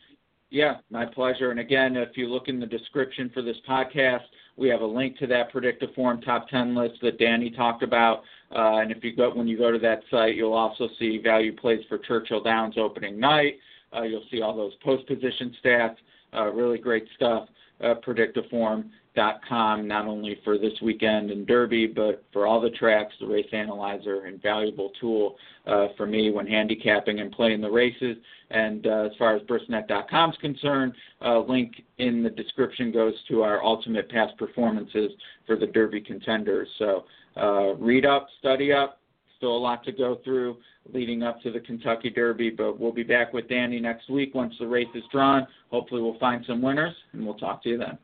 yeah, 0.53 0.75
my 0.91 1.03
pleasure. 1.03 1.49
And 1.49 1.59
again, 1.59 1.97
if 1.97 2.15
you 2.15 2.27
look 2.27 2.47
in 2.47 2.59
the 2.59 2.67
description 2.67 3.31
for 3.33 3.41
this 3.41 3.57
podcast, 3.67 4.21
we 4.55 4.69
have 4.69 4.81
a 4.81 4.85
link 4.85 5.17
to 5.17 5.25
that 5.25 5.51
Predicteform 5.51 6.23
top 6.23 6.47
10 6.47 6.75
list 6.75 6.99
that 7.01 7.17
Danny 7.17 7.49
talked 7.49 7.81
about. 7.81 8.19
Uh, 8.55 8.77
and 8.77 8.91
if 8.91 9.03
you 9.03 9.15
go 9.15 9.33
when 9.33 9.47
you 9.47 9.57
go 9.57 9.71
to 9.71 9.79
that 9.79 10.01
site, 10.11 10.35
you'll 10.35 10.53
also 10.53 10.87
see 10.99 11.17
value 11.17 11.55
plays 11.55 11.83
for 11.89 11.97
Churchill 11.97 12.43
Downs 12.43 12.75
opening 12.77 13.19
night. 13.19 13.55
Uh, 13.95 14.03
you'll 14.03 14.25
see 14.29 14.41
all 14.41 14.55
those 14.55 14.73
post 14.83 15.07
position 15.07 15.55
stats. 15.65 15.95
Uh, 16.35 16.51
really 16.51 16.77
great 16.77 17.07
stuff. 17.15 17.47
Uh, 17.81 17.95
Predicteform 18.05 18.89
com 19.47 19.87
not 19.87 20.07
only 20.07 20.39
for 20.43 20.57
this 20.57 20.73
weekend 20.81 21.31
in 21.31 21.45
Derby, 21.45 21.87
but 21.87 22.23
for 22.31 22.47
all 22.47 22.59
the 22.59 22.69
tracks, 22.71 23.13
the 23.19 23.27
race 23.27 23.47
analyzer, 23.51 24.25
invaluable 24.25 24.91
tool 24.99 25.35
uh, 25.67 25.87
for 25.97 26.05
me 26.05 26.31
when 26.31 26.47
handicapping 26.47 27.19
and 27.19 27.31
playing 27.31 27.61
the 27.61 27.69
races. 27.69 28.17
And 28.49 28.87
uh, 28.87 29.03
as 29.05 29.11
far 29.17 29.35
as 29.35 29.41
Brisnet.com 29.43 30.31
is 30.31 30.37
concerned, 30.37 30.93
uh, 31.23 31.39
link 31.39 31.83
in 31.97 32.23
the 32.23 32.29
description 32.29 32.91
goes 32.91 33.13
to 33.29 33.43
our 33.43 33.63
ultimate 33.63 34.09
past 34.09 34.37
performances 34.37 35.11
for 35.45 35.55
the 35.55 35.67
Derby 35.67 36.01
contenders. 36.01 36.67
So 36.79 37.05
uh, 37.37 37.75
read 37.75 38.05
up, 38.05 38.27
study 38.39 38.71
up. 38.71 38.99
Still 39.37 39.57
a 39.57 39.59
lot 39.59 39.83
to 39.83 39.91
go 39.91 40.19
through 40.23 40.57
leading 40.91 41.23
up 41.23 41.41
to 41.41 41.51
the 41.51 41.59
Kentucky 41.59 42.09
Derby, 42.09 42.49
but 42.49 42.79
we'll 42.79 42.91
be 42.91 43.03
back 43.03 43.33
with 43.33 43.47
Danny 43.47 43.79
next 43.79 44.09
week 44.09 44.35
once 44.35 44.53
the 44.59 44.67
race 44.67 44.87
is 44.95 45.03
drawn. 45.11 45.47
Hopefully, 45.69 46.01
we'll 46.01 46.19
find 46.19 46.43
some 46.47 46.61
winners, 46.61 46.95
and 47.13 47.25
we'll 47.25 47.35
talk 47.35 47.63
to 47.63 47.69
you 47.69 47.77
then. 47.77 47.97